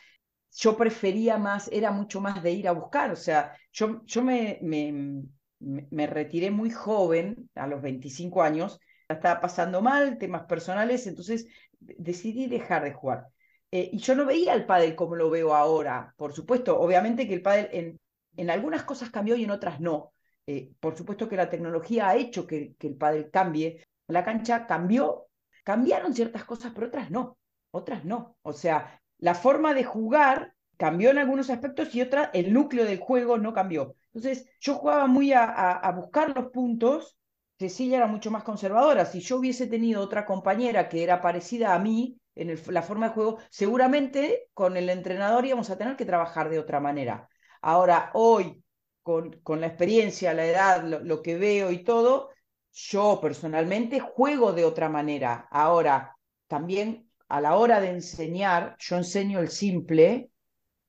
Yo 0.51 0.75
prefería 0.75 1.37
más, 1.37 1.69
era 1.71 1.91
mucho 1.91 2.21
más 2.21 2.41
de 2.41 2.51
ir 2.53 2.67
a 2.67 2.71
buscar. 2.71 3.11
O 3.11 3.15
sea, 3.15 3.55
yo, 3.71 4.01
yo 4.05 4.23
me, 4.23 4.57
me, 4.63 5.23
me 5.59 6.07
retiré 6.07 6.49
muy 6.49 6.71
joven, 6.71 7.49
a 7.53 7.67
los 7.67 7.83
25 7.83 8.41
años. 8.41 8.79
Estaba 9.07 9.39
pasando 9.39 9.81
mal, 9.81 10.17
temas 10.17 10.45
personales, 10.45 11.05
entonces 11.05 11.45
decidí 11.79 12.47
dejar 12.47 12.83
de 12.83 12.93
jugar. 12.93 13.27
Eh, 13.71 13.89
y 13.93 13.99
yo 13.99 14.15
no 14.15 14.25
veía 14.25 14.53
el 14.55 14.65
pádel 14.65 14.95
como 14.95 15.15
lo 15.15 15.29
veo 15.29 15.53
ahora. 15.53 16.15
Por 16.17 16.33
supuesto, 16.33 16.79
obviamente 16.79 17.27
que 17.27 17.35
el 17.35 17.41
pádel 17.43 17.69
en, 17.73 17.99
en 18.37 18.49
algunas 18.49 18.83
cosas 18.83 19.11
cambió 19.11 19.35
y 19.35 19.43
en 19.43 19.51
otras 19.51 19.79
no 19.79 20.13
eh, 20.47 20.71
por 20.79 20.95
supuesto 20.95 21.27
que 21.27 21.35
la 21.35 21.49
tecnología 21.49 22.07
ha 22.07 22.15
hecho 22.15 22.47
que, 22.47 22.75
el 22.79 22.95
pádel 22.95 23.29
cambie. 23.29 23.85
La 24.07 24.23
cancha 24.23 24.65
cambió, 24.65 25.27
cambiaron 25.63 26.13
ciertas 26.13 26.45
cosas, 26.45 26.71
pero 26.73 26.87
otras 26.87 27.11
no, 27.11 27.37
otras 27.71 28.05
no. 28.05 28.37
O 28.41 28.53
sea, 28.53 29.01
la 29.19 29.35
forma 29.35 29.73
de 29.73 29.83
jugar 29.83 30.53
cambió 30.77 31.09
en 31.11 31.17
algunos 31.17 31.49
aspectos 31.49 31.93
y 31.93 32.01
otra, 32.01 32.31
el 32.33 32.53
núcleo 32.53 32.85
del 32.85 32.99
juego 32.99 33.37
no 33.37 33.53
cambió. 33.53 33.95
Entonces, 34.13 34.49
yo 34.61 34.75
jugaba 34.75 35.07
muy 35.07 35.33
a, 35.33 35.91
buscar 35.95 36.33
los 36.35 36.49
puntos. 36.51 37.17
Cecilia 37.59 37.97
era 37.97 38.07
mucho 38.07 38.31
más 38.31 38.43
conservadora. 38.43 39.05
Si 39.05 39.19
yo 39.19 39.37
hubiese 39.37 39.67
tenido 39.67 40.01
otra 40.01 40.25
compañera 40.25 40.87
que 40.87 41.03
era 41.03 41.21
parecida 41.21 41.73
a 41.75 41.79
mí 41.79 42.17
en 42.35 42.57
la 42.67 42.83
forma 42.83 43.09
de 43.09 43.13
juego, 43.15 43.39
seguramente 43.49 44.47
con 44.53 44.77
el 44.77 44.89
entrenador 44.89 45.45
íbamos 45.45 45.69
a 45.69 45.77
tener 45.77 45.97
que 45.97 46.05
trabajar 46.05 46.49
de 46.49 46.59
otra 46.59 46.79
manera. 46.79 47.27
Ahora, 47.61 48.11
hoy, 48.13 48.63
con, 49.07 49.61
la 49.61 49.67
experiencia, 49.67 50.33
la 50.33 50.45
edad, 50.45 50.83
lo, 50.83 51.21
que 51.21 51.37
veo 51.37 51.71
y 51.71 51.81
todo, 51.85 52.31
yo 52.73 53.19
personalmente 53.21 54.01
juego 54.01 54.51
de 54.51 54.65
otra 54.65 54.89
manera. 54.89 55.47
Ahora, 55.49 56.17
también 56.47 57.09
a 57.29 57.39
la 57.39 57.55
hora 57.55 57.79
de 57.79 57.91
enseñar, 57.91 58.75
yo 58.79 58.97
enseño 58.97 59.39
el 59.39 59.49
simple, 59.49 60.31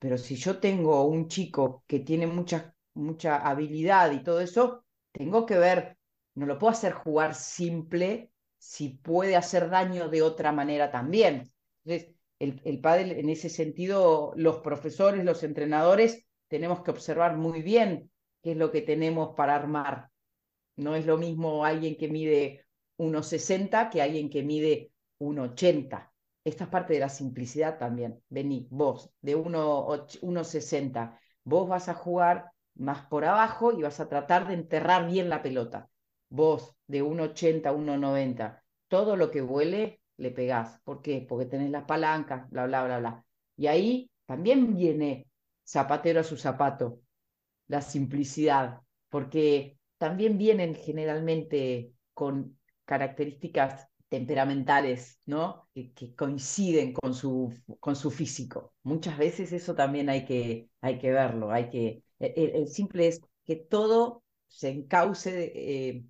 pero 0.00 0.18
si 0.18 0.34
yo 0.34 0.58
tengo 0.58 1.04
un 1.04 1.28
chico 1.28 1.84
que 1.86 2.00
tiene 2.00 2.26
mucha, 2.26 2.74
mucha 2.94 3.36
habilidad 3.36 4.10
y 4.10 4.24
todo 4.24 4.40
eso, 4.40 4.84
tengo 5.12 5.46
que 5.46 5.58
ver, 5.58 5.96
no 6.34 6.46
lo 6.46 6.58
puedo 6.58 6.72
hacer 6.72 6.94
jugar 6.94 7.36
simple 7.36 8.32
si 8.58 8.88
puede 8.88 9.36
hacer 9.36 9.70
daño 9.70 10.08
de 10.08 10.22
otra 10.22 10.50
manera 10.50 10.90
también. 10.90 11.52
Entonces, 11.84 12.16
el, 12.40 12.60
el 12.64 12.80
padre, 12.80 13.20
en 13.20 13.28
ese 13.28 13.48
sentido, 13.48 14.32
los 14.34 14.58
profesores, 14.58 15.24
los 15.24 15.44
entrenadores, 15.44 16.27
tenemos 16.48 16.82
que 16.82 16.90
observar 16.90 17.36
muy 17.36 17.62
bien 17.62 18.10
qué 18.42 18.52
es 18.52 18.56
lo 18.56 18.70
que 18.70 18.82
tenemos 18.82 19.34
para 19.36 19.54
armar. 19.54 20.10
No 20.76 20.94
es 20.94 21.06
lo 21.06 21.18
mismo 21.18 21.64
alguien 21.64 21.96
que 21.96 22.08
mide 22.08 22.66
1,60 22.98 23.90
que 23.90 24.02
alguien 24.02 24.30
que 24.30 24.42
mide 24.42 24.92
1,80. 25.18 26.12
Esta 26.44 26.64
es 26.64 26.70
parte 26.70 26.94
de 26.94 27.00
la 27.00 27.08
simplicidad 27.08 27.78
también. 27.78 28.22
Vení, 28.28 28.66
vos, 28.70 29.10
de 29.20 29.36
1,60. 29.36 31.18
Vos 31.44 31.68
vas 31.68 31.88
a 31.88 31.94
jugar 31.94 32.50
más 32.74 33.06
por 33.06 33.24
abajo 33.24 33.72
y 33.72 33.82
vas 33.82 34.00
a 34.00 34.08
tratar 34.08 34.48
de 34.48 34.54
enterrar 34.54 35.06
bien 35.10 35.28
la 35.28 35.42
pelota. 35.42 35.88
Vos, 36.30 36.74
de 36.86 37.02
1,80, 37.02 37.72
1,90. 37.72 38.62
Todo 38.88 39.16
lo 39.16 39.30
que 39.30 39.42
vuele, 39.42 40.00
le 40.16 40.30
pegás. 40.30 40.80
¿Por 40.84 41.02
qué? 41.02 41.24
Porque 41.28 41.46
tenés 41.46 41.70
las 41.70 41.84
palancas, 41.84 42.48
bla, 42.50 42.66
bla, 42.66 42.84
bla, 42.84 42.98
bla. 42.98 43.24
Y 43.56 43.66
ahí 43.66 44.10
también 44.26 44.74
viene 44.74 45.27
zapatero 45.68 46.20
a 46.20 46.24
su 46.24 46.36
zapato, 46.36 47.00
la 47.66 47.82
simplicidad, 47.82 48.80
porque 49.10 49.78
también 49.98 50.38
vienen 50.38 50.74
generalmente 50.74 51.92
con 52.14 52.58
características 52.84 53.86
temperamentales, 54.08 55.20
¿no? 55.26 55.68
Que, 55.74 56.14
coinciden 56.16 56.94
con 56.94 57.12
su, 57.12 57.52
con 57.80 57.96
su 57.96 58.10
físico. 58.10 58.72
Muchas 58.82 59.18
veces 59.18 59.52
eso 59.52 59.74
también 59.74 60.08
hay 60.08 60.24
que, 60.24 60.70
hay 60.80 60.98
que 60.98 61.10
verlo, 61.10 61.52
hay 61.52 61.68
que... 61.68 62.02
El, 62.18 62.66
simple 62.68 63.08
es 63.08 63.20
que 63.44 63.56
todo 63.56 64.22
se 64.46 64.70
encauce, 64.70 65.52
eh, 65.54 66.04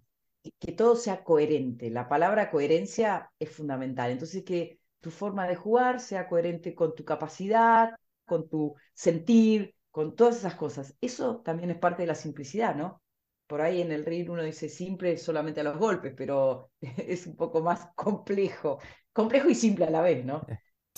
que 0.61 0.73
todo 0.73 0.95
sea 0.95 1.25
coherente. 1.25 1.91
La 1.91 2.09
palabra 2.09 2.51
coherencia 2.51 3.31
es 3.41 3.51
fundamental. 3.51 4.13
Entonces, 4.13 4.45
que 4.45 4.79
tu 5.01 5.11
forma 5.11 5.49
de 5.49 5.57
jugar 5.57 6.01
sea 6.01 6.29
coherente 6.29 6.75
con 6.75 6.95
tu 6.95 7.05
capacidad, 7.05 7.97
con 8.29 8.49
tu 8.49 8.77
sentir, 8.95 9.75
con 9.91 10.15
todas 10.15 10.37
esas 10.37 10.55
cosas. 10.55 10.97
Eso 11.01 11.39
también 11.39 11.73
es 11.73 11.79
parte 11.79 12.03
de 12.03 12.07
la 12.07 12.15
simplicidad, 12.15 12.77
¿no? 12.77 13.03
Por 13.49 13.63
ahí 13.63 13.81
en 13.81 13.91
el 13.91 14.05
ring 14.05 14.31
uno 14.31 14.45
dice 14.45 14.69
simple 14.69 15.17
solamente 15.17 15.61
a 15.61 15.65
los 15.65 15.79
golpes, 15.79 16.15
pero 16.17 16.71
es 16.81 17.27
un 17.27 17.35
poco 17.35 17.63
más 17.63 17.89
complejo, 17.97 18.79
complejo 19.13 19.49
y 19.49 19.57
simple 19.57 19.87
a 19.87 19.91
la 19.91 20.03
vez, 20.03 20.25
¿no? 20.25 20.47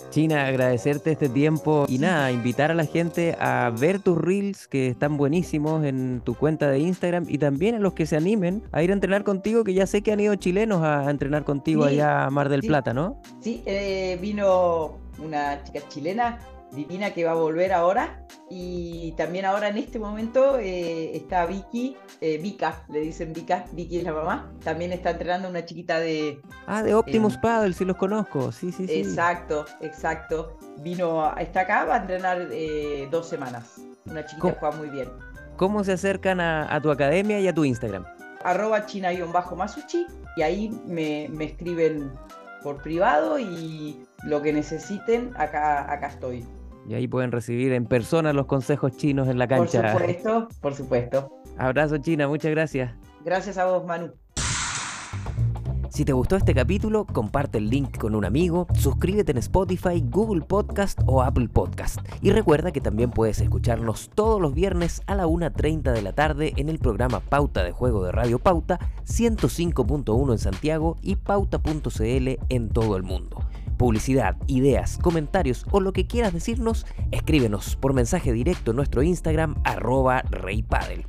China, 0.08 0.46
agradecerte 0.46 1.12
este 1.12 1.28
tiempo 1.28 1.84
y 1.88 1.98
nada, 1.98 2.32
invitar 2.32 2.70
a 2.70 2.74
la 2.74 2.86
gente 2.86 3.36
a 3.38 3.70
ver 3.70 4.00
tus 4.00 4.18
reels 4.18 4.66
que 4.66 4.88
están 4.88 5.16
buenísimos 5.16 5.84
en 5.84 6.22
tu 6.24 6.34
cuenta 6.34 6.70
de 6.70 6.78
Instagram 6.80 7.26
y 7.28 7.38
también 7.38 7.74
a 7.74 7.78
los 7.78 7.92
que 7.92 8.06
se 8.06 8.16
animen 8.16 8.62
a 8.72 8.82
ir 8.82 8.90
a 8.90 8.94
entrenar 8.94 9.24
contigo, 9.24 9.62
que 9.62 9.74
ya 9.74 9.86
sé 9.86 10.02
que 10.02 10.12
han 10.12 10.20
ido 10.20 10.34
chilenos 10.36 10.82
a 10.82 11.10
entrenar 11.10 11.44
contigo 11.44 11.84
allá 11.84 12.24
a 12.24 12.30
Mar 12.30 12.48
del 12.48 12.62
Plata, 12.62 12.94
¿no? 12.94 13.20
Sí, 13.40 13.62
eh, 13.66 14.18
vino 14.20 14.98
una 15.18 15.62
chica 15.62 15.80
chilena 15.88 16.38
divina 16.72 17.12
que 17.12 17.24
va 17.24 17.32
a 17.32 17.34
volver 17.34 17.72
ahora. 17.72 18.26
Y 18.48 19.12
también 19.12 19.44
ahora 19.44 19.68
en 19.68 19.78
este 19.78 19.98
momento 19.98 20.58
eh, 20.58 21.16
está 21.16 21.46
Vicky, 21.46 21.96
eh, 22.20 22.38
Vika, 22.38 22.84
le 22.88 23.00
dicen 23.00 23.32
Vika, 23.32 23.64
Vicky 23.72 23.98
es 23.98 24.04
la 24.04 24.12
mamá. 24.12 24.52
También 24.64 24.92
está 24.92 25.10
entrenando 25.10 25.48
una 25.48 25.64
chiquita 25.64 26.00
de. 26.00 26.40
Ah, 26.66 26.82
de 26.82 26.94
Optimus 26.94 27.34
eh, 27.34 27.38
Paddle, 27.42 27.72
sí 27.72 27.84
los 27.84 27.96
conozco. 27.96 28.50
Sí, 28.50 28.72
sí, 28.72 28.86
sí. 28.86 29.00
Exacto, 29.00 29.66
exacto. 29.80 30.58
Vino, 30.78 31.32
está 31.36 31.60
acá, 31.60 31.84
va 31.84 31.94
a 31.94 31.98
entrenar 31.98 32.48
eh, 32.50 33.06
dos 33.10 33.28
semanas. 33.28 33.80
Una 34.06 34.24
chiquita 34.24 34.52
que 34.52 34.58
juega 34.58 34.76
muy 34.76 34.88
bien. 34.88 35.08
¿Cómo 35.56 35.84
se 35.84 35.92
acercan 35.92 36.40
a, 36.40 36.80
tu 36.82 36.90
academia 36.90 37.38
y 37.38 37.46
a 37.46 37.54
tu 37.54 37.64
Instagram? 37.64 38.04
Arroba 38.42 38.86
china-masuchi 38.86 40.06
y 40.36 40.42
ahí 40.42 40.70
me, 40.86 41.28
me 41.30 41.44
escriben 41.44 42.10
por 42.62 42.82
privado 42.82 43.38
y 43.38 44.02
lo 44.24 44.42
que 44.42 44.52
necesiten, 44.52 45.32
acá, 45.36 45.90
acá 45.92 46.08
estoy. 46.08 46.46
Y 46.88 46.94
ahí 46.94 47.06
pueden 47.06 47.32
recibir 47.32 47.72
en 47.72 47.86
persona 47.86 48.32
los 48.32 48.46
consejos 48.46 48.96
chinos 48.96 49.28
en 49.28 49.38
la 49.38 49.46
cancha. 49.46 49.92
Por 49.92 50.00
supuesto, 50.00 50.48
por 50.60 50.74
supuesto. 50.74 51.42
Abrazo 51.58 51.98
China, 51.98 52.26
muchas 52.26 52.50
gracias. 52.50 52.92
Gracias 53.24 53.58
a 53.58 53.66
vos, 53.66 53.84
Manu. 53.84 54.12
Si 55.90 56.04
te 56.04 56.12
gustó 56.12 56.36
este 56.36 56.54
capítulo, 56.54 57.04
comparte 57.04 57.58
el 57.58 57.68
link 57.68 57.98
con 57.98 58.14
un 58.14 58.24
amigo, 58.24 58.68
suscríbete 58.74 59.32
en 59.32 59.38
Spotify, 59.38 60.00
Google 60.08 60.42
Podcast 60.42 61.00
o 61.04 61.20
Apple 61.20 61.48
Podcast. 61.48 61.98
Y 62.22 62.30
recuerda 62.30 62.70
que 62.70 62.80
también 62.80 63.10
puedes 63.10 63.40
escucharnos 63.40 64.08
todos 64.14 64.40
los 64.40 64.54
viernes 64.54 65.02
a 65.06 65.16
la 65.16 65.26
1.30 65.26 65.92
de 65.92 66.00
la 66.00 66.12
tarde 66.12 66.52
en 66.56 66.68
el 66.68 66.78
programa 66.78 67.18
Pauta 67.18 67.64
de 67.64 67.72
Juego 67.72 68.04
de 68.04 68.12
Radio 68.12 68.38
Pauta, 68.38 68.78
105.1 69.04 70.32
en 70.32 70.38
Santiago 70.38 70.96
y 71.02 71.16
pauta.cl 71.16 72.38
en 72.48 72.68
todo 72.68 72.96
el 72.96 73.02
mundo 73.02 73.44
publicidad, 73.80 74.36
ideas, 74.46 74.98
comentarios 74.98 75.64
o 75.70 75.80
lo 75.80 75.94
que 75.94 76.06
quieras 76.06 76.34
decirnos, 76.34 76.84
escríbenos 77.12 77.76
por 77.76 77.94
mensaje 77.94 78.30
directo 78.30 78.72
en 78.72 78.76
nuestro 78.76 79.02
Instagram 79.02 79.54
arroba 79.64 80.20
reypadel. 80.30 81.06